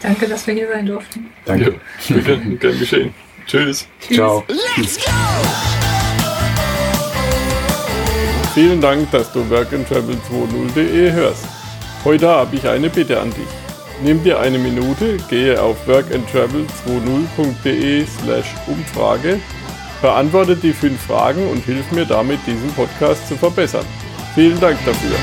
[0.00, 1.26] Danke, dass wir hier sein durften.
[1.44, 1.74] Danke.
[2.08, 2.16] Ja,
[2.60, 3.12] gern geschehen.
[3.46, 3.86] Tschüss.
[4.00, 4.16] Tschüss.
[4.16, 4.44] Ciao.
[8.54, 11.44] Vielen Dank, dass du workandtravel20.de hörst.
[12.04, 13.48] Heute habe ich eine Bitte an dich.
[14.00, 19.40] Nimm dir eine Minute, gehe auf workandtravel20.de slash Umfrage,
[20.00, 23.86] beantworte die fünf Fragen und hilf mir damit, diesen Podcast zu verbessern.
[24.36, 25.16] Vielen Dank dafür.